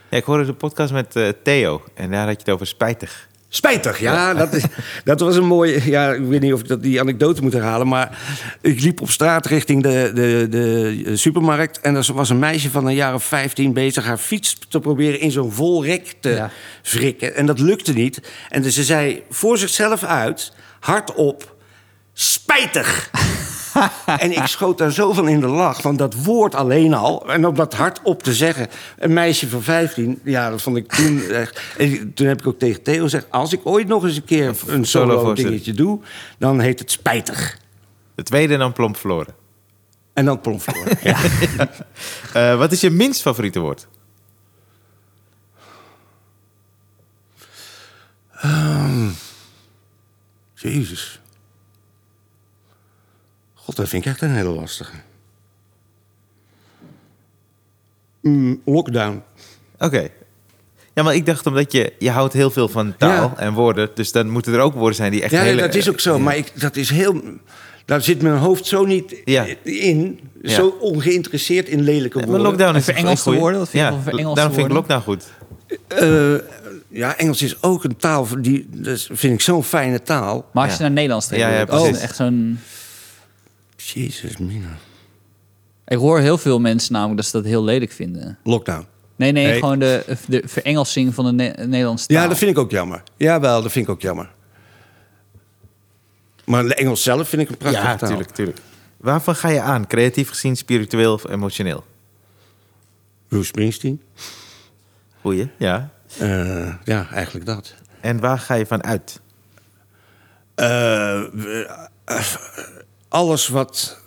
[0.10, 1.84] Ja, ik hoorde de podcast met eh, Theo.
[1.94, 3.28] En daar had je het over spijtig.
[3.52, 4.34] Spijtig, ja.
[4.34, 4.64] Dat, is,
[5.04, 5.90] dat was een mooie...
[5.90, 7.88] Ja, ik weet niet of ik dat, die anekdote moet herhalen...
[7.88, 8.18] maar
[8.62, 11.82] ik liep op straat richting de, de, de supermarkt...
[11.82, 14.06] en er was een meisje van een jaar of 15 bezig...
[14.06, 16.50] haar fiets te proberen in zo'n vol rek te Ja.
[16.84, 17.36] wrikken.
[17.36, 18.22] En dat lukte niet.
[18.50, 21.56] En dus ze zei voor zichzelf uit, hardop...
[22.14, 23.10] Spijtig!
[24.18, 27.30] en ik schoot daar zo van in de lach, van dat woord alleen al.
[27.30, 28.68] En om dat hardop te zeggen.
[28.98, 31.62] Een meisje van 15, ja, dat vond ik toen echt.
[31.78, 34.48] En toen heb ik ook tegen Theo gezegd: als ik ooit nog eens een keer
[34.48, 35.46] een solo solo-voorzitter.
[35.46, 36.00] dingetje doe,
[36.38, 37.58] dan heet het spijtig.
[38.16, 39.34] De tweede dan plomp verloren.
[40.14, 40.98] En dan plomp verloren.
[41.04, 41.18] ja.
[42.34, 43.88] Eh, wat is je minst favoriete woord?
[50.62, 51.20] Jezus.
[53.70, 54.92] God, dat vind ik echt een hele lastige.
[58.22, 59.22] Mm, lockdown.
[59.80, 60.08] Oké.
[60.94, 61.94] Ja, maar ik dacht omdat je...
[62.00, 63.38] Je houdt heel veel van taal Ja.
[63.38, 63.90] en woorden.
[63.94, 65.62] Dus dan moeten er ook woorden zijn die echt Ja, hele...
[65.62, 66.14] dat is ook zo.
[66.16, 66.20] Ja.
[66.24, 67.22] Maar ik, dat is heel.
[67.86, 69.46] Daar zit mijn hoofd zo niet Ja.
[69.64, 70.20] in.
[70.42, 70.50] Ja.
[70.50, 72.46] Zo ongeïnteresseerd in lelijke Maar woorden.
[72.46, 73.60] lockdown is En Engelse woorden?
[73.68, 75.24] Vind je ja, Engelse daarom vind ik lockdown goed.
[75.88, 76.34] Eh,
[76.88, 78.28] ja, Engels is ook een taal.
[78.42, 80.46] Die, dat vind ik zo'n fijne taal.
[80.54, 80.84] Maar als je Ja.
[80.84, 82.60] naar Nederlands trekt, Ja, ja, oh, echt zo'n...
[83.94, 84.78] Jezus, mina.
[85.88, 88.38] Ik hoor heel veel mensen namelijk dat ze dat heel lelijk vinden.
[88.44, 88.86] Lockdown.
[89.16, 89.60] Nee, nee, Nee.
[89.60, 92.22] gewoon de, de verengelsing van de Ne- Nederlandse taal.
[92.22, 93.04] Ja, dat vind ik ook jammer.
[93.18, 94.30] Jawel, dat vind ik ook jammer.
[96.46, 98.10] Maar de Engels zelf vind ik een prachtige Ja, taal.
[98.10, 98.58] tuurlijk, tuurlijk.
[98.98, 99.88] Waarvan ga je aan?
[99.88, 101.86] Creatief gezien, spiritueel of emotioneel?
[103.28, 104.02] Bruce Springsteen.
[105.22, 105.90] Goeie, ja.
[106.18, 107.74] Eh, ja, eigenlijk dat.
[108.02, 109.22] En waar ga je van uit?
[110.56, 111.24] Eh,
[112.06, 112.26] eh,
[113.10, 113.98] alles wat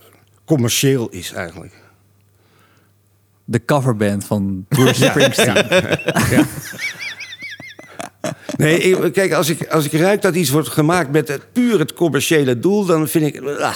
[0.44, 1.74] commercieel is eigenlijk.
[3.44, 5.66] De coverband van Bruce Springsteen.
[8.56, 11.78] Nee, ik- kijk, als ik, als ik ruik dat iets wordt gemaakt met het, puur
[11.78, 13.42] het commerciële doel, dan vind ik.
[13.46, 13.74] ah,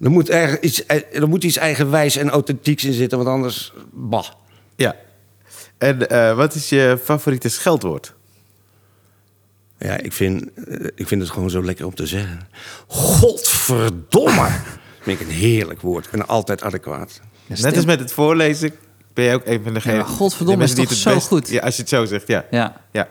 [0.00, 3.72] er, moet eigen, iets, er moet iets eigenwijs en authentieks in zitten, want anders.
[3.92, 4.26] Bah.
[4.76, 4.96] Ja.
[5.78, 8.14] En eh, wat is je favoriete scheldwoord?
[9.82, 12.40] Ja, ik vind, eh, ik vind het gewoon zo lekker om te zeggen.
[12.86, 14.48] Godverdomme!
[15.00, 17.20] vind ik een heerlijk woord en altijd adequaat.
[17.46, 18.70] Net als met het voorlezen
[19.14, 19.96] ben je ook een van degenen...
[19.96, 21.48] Ja, maar godverdomme de is toch het zo best- goed?
[21.48, 22.44] Ja, als je het zo zegt, ja.
[22.50, 22.76] Ja.
[22.92, 23.08] ja.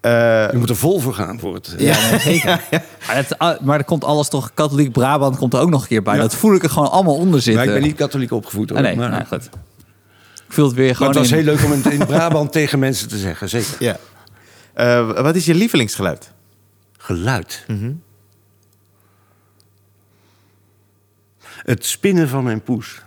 [0.00, 1.74] Eh, Je moet er vol voor gaan voor het.
[1.78, 2.60] eh, Ja, zeker.
[3.06, 4.50] Maar, het, ah, maar er komt alles toch...
[4.54, 6.14] Katholiek Brabant komt er ook nog een keer bij.
[6.14, 6.20] Ja.
[6.20, 7.64] Dat voel ik er gewoon allemaal onder zitten.
[7.64, 8.78] Maar ik ben niet katholiek opgevoed hoor.
[8.78, 9.44] Ah, nee, maar, nou, goed.
[10.46, 12.52] Ik voel het weer maar gewoon het was in- heel leuk om het in Brabant
[12.52, 13.76] tegen mensen te zeggen, zeker.
[13.78, 13.96] ja.
[14.74, 16.32] Eh, wat is je lievelingsgeluid?
[16.98, 17.66] Geluid.
[21.64, 23.02] Het spinnen van mijn poes.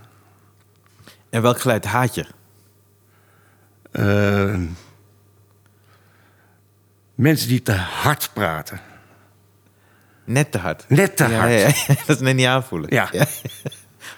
[1.30, 2.26] En welk geluid haat je?
[3.92, 4.60] Eh,
[7.16, 8.80] mensen die te hard praten.
[10.26, 10.90] Net te hard.
[10.90, 11.52] Net te Ja, hard.
[11.52, 11.72] ja, ja.
[12.06, 12.90] dat is net niet aanvoelen.
[12.94, 13.10] Ja.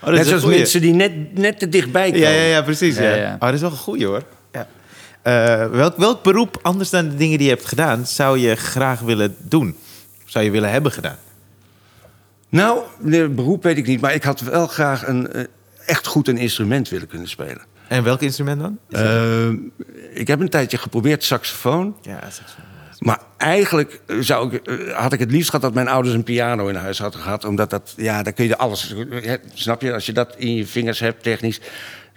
[0.02, 0.58] Oh, dat Net zoals goeie.
[0.58, 2.20] mensen die net, net te dichtbij komen.
[2.20, 2.96] Ja, ja, ja, precies.
[2.98, 3.04] Ja.
[3.04, 3.34] Ja, ja.
[3.34, 4.24] Oh, dat is wel een goeie hoor.
[5.26, 9.00] Eh, welk, welk beroep, anders dan de dingen die je hebt gedaan, zou je graag
[9.00, 9.78] willen doen?
[10.26, 11.18] Zou je willen hebben gedaan?
[12.50, 12.80] Nou,
[13.30, 15.44] beroep weet ik niet, maar ik had wel graag een, eh,
[15.86, 17.62] echt goed een instrument willen kunnen spelen.
[17.88, 18.78] En welk instrument dan?
[18.90, 19.50] Eh,
[20.20, 21.98] ik heb een tijdje geprobeerd saxofoon.
[22.02, 22.66] Ja, saxofoon.
[23.00, 26.76] Maar eigenlijk zou ik, had ik het liefst gehad dat mijn ouders een piano in
[26.76, 27.46] huis hadden gehad.
[27.46, 29.94] Omdat dat, ja, daar kun je alles, hè, snap je?
[29.94, 31.60] Als je dat in je vingers hebt, technisch,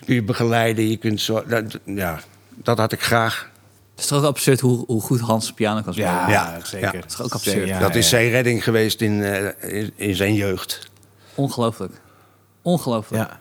[0.05, 0.89] kun je begeleiden.
[0.91, 2.21] Je kunt zo, dat, ja,
[2.63, 3.51] dat had ik graag.
[3.91, 6.11] Het is toch ook absurd hoe, hoe goed Hans piano kan spelen.
[6.11, 6.95] Ja, Ja, zeker.
[6.95, 7.01] ja.
[7.01, 7.69] Dat is ook absurd.
[7.69, 8.17] Ja, dat is ja.
[8.17, 10.91] zijn redding geweest in, eh, in, in zijn jeugd.
[11.35, 11.93] Ongelooflijk.
[12.63, 13.23] Ongelooflijk.
[13.29, 13.41] Ja.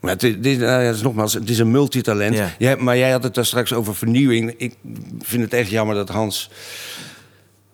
[0.00, 2.34] Maar het, is- dit, nou is nogmaals, het is een multitalent.
[2.36, 2.50] Ja.
[2.58, 4.54] Jij- maar jij had het daar straks over vernieuwing.
[4.56, 4.74] Ik
[5.18, 6.50] vind het echt jammer dat Hans...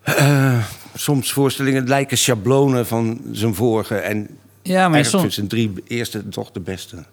[0.03, 0.57] eh,
[0.93, 3.95] soms voorstellingen lijken schablonen van zijn vorige.
[3.95, 4.27] En
[4.61, 7.03] Ja, maar eigenlijk soms, zijn drie eerste toch de beste.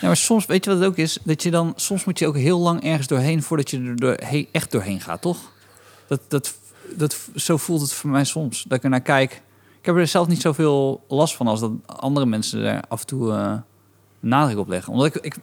[0.00, 1.18] Ja, maar soms, weet je wat het ook is?
[1.24, 4.48] Dat je dan, soms moet je ook heel lang ergens doorheen voordat je er doorheen,
[4.52, 5.38] echt doorheen gaat, toch?
[6.08, 6.54] Dat, dat,
[6.96, 8.62] dat, zo voelt het voor mij soms.
[8.68, 9.32] Dat ik er naar kijk.
[9.80, 13.06] Ik heb er zelf niet zoveel last van als dat andere mensen er af en
[13.06, 13.52] toe eh,
[14.20, 14.92] nadruk op leggen.
[14.92, 15.36] Omdat ik, ik,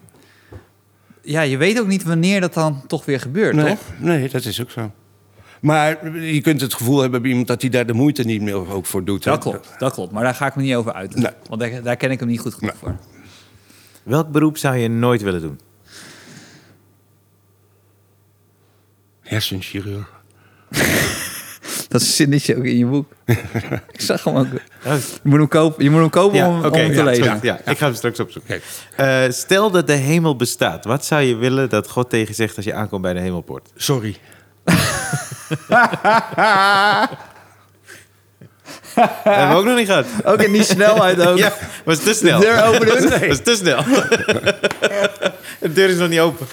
[1.21, 3.79] ja, je weet ook niet wanneer dat dan toch weer gebeurt, Nee, toch?
[3.99, 4.91] nee, dat is ook zo.
[5.61, 8.71] Maar je kunt het gevoel hebben bij iemand dat hij daar de moeite niet meer
[8.73, 9.23] ook voor doet.
[9.23, 9.31] hè.
[9.31, 10.11] Dat klopt, dat klopt.
[10.11, 11.15] Maar daar ga ik me niet over uit.
[11.15, 11.31] Nee.
[11.49, 12.79] Want daar, daar ken ik hem niet goed genoeg Nee.
[12.79, 12.95] voor.
[14.03, 15.59] Welk beroep zou je nooit willen doen?
[19.21, 20.11] Hersenchirurg.
[21.87, 23.11] Dat zinnetje ook in je boek.
[23.91, 24.47] ik zag hem ook.
[24.51, 27.03] Je Oh, moet hem kopen, je moet hem kopen ja, om, om hem te ja,
[27.03, 27.39] lezen.
[27.41, 28.55] ja, ik ga hem straks opzoeken.
[28.55, 28.63] Oké.
[29.03, 30.85] Eh, stel dat de hemel bestaat.
[30.85, 33.69] Wat zou je willen dat God tegen je zegt als je aankomt bij de hemelpoort?
[33.75, 34.15] Sorry.
[38.95, 40.05] Dat hebben we ook nog niet gehad.
[40.23, 41.37] Ook in die snelheid ook.
[41.37, 41.53] Ja,
[41.85, 42.39] was te snel.
[42.39, 43.27] De deur open doen?
[43.27, 43.83] Was te snel.
[45.59, 46.47] De deur is nog niet open.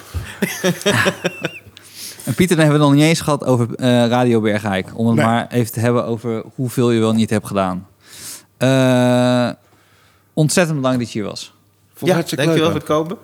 [2.25, 4.87] En Pieter, dan hebben we het nog niet eens gehad over eh, Radio Bergijk.
[4.93, 5.25] Om het Nee.
[5.25, 7.87] maar even te hebben over hoeveel je wel niet hebt gedaan.
[8.57, 9.49] Eh,
[10.33, 11.53] ontzettend bedankt dat je hier was.
[11.93, 13.17] Vond Ja, hartstikke dankjewel leuk, voor het komen.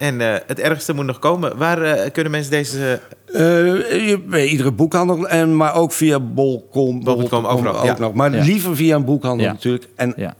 [0.00, 1.56] En eh, het ergste moet nog komen.
[1.56, 3.00] Waar eh, kunnen mensen deze...
[3.26, 7.04] Eh, bij iedere boekhandel, en, maar ook via Bol.com.
[7.04, 7.98] Bol.com, overal, ook ja.
[7.98, 8.14] nog.
[8.14, 8.42] Maar Ja.
[8.44, 9.52] liever via een boekhandel Ja.
[9.52, 9.86] natuurlijk.
[9.96, 10.34] En, Ja.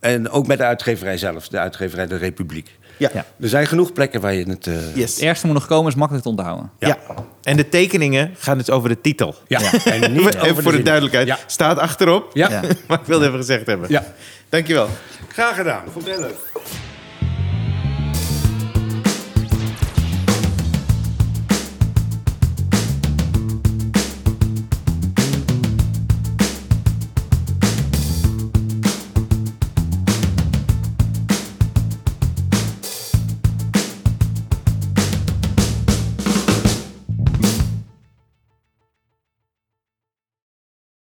[0.00, 2.78] en ook met de uitgeverij zelf, de uitgeverij De Republiek.
[2.96, 3.10] Ja.
[3.12, 3.24] Ja.
[3.40, 4.66] Er zijn genoeg plekken waar je het...
[4.66, 5.14] eh, Yes.
[5.14, 6.70] Het ergste moet nog komen, is makkelijk te onthouden.
[6.78, 6.98] Ja.
[7.42, 9.34] En de tekeningen gaan dus over de titel.
[9.46, 9.70] Ja, Ja.
[9.92, 11.26] en niet Even over voor de duidelijkheid.
[11.26, 11.38] Ja.
[11.46, 12.30] Staat achterop.
[12.32, 12.50] Ja.
[12.50, 12.60] Ja.
[12.88, 13.88] maar ik wilde even gezegd hebben.
[13.90, 14.04] Ja.
[14.48, 14.88] Dankjewel.
[15.28, 15.82] Graag gedaan.
[15.92, 16.36] Vond heel leuk.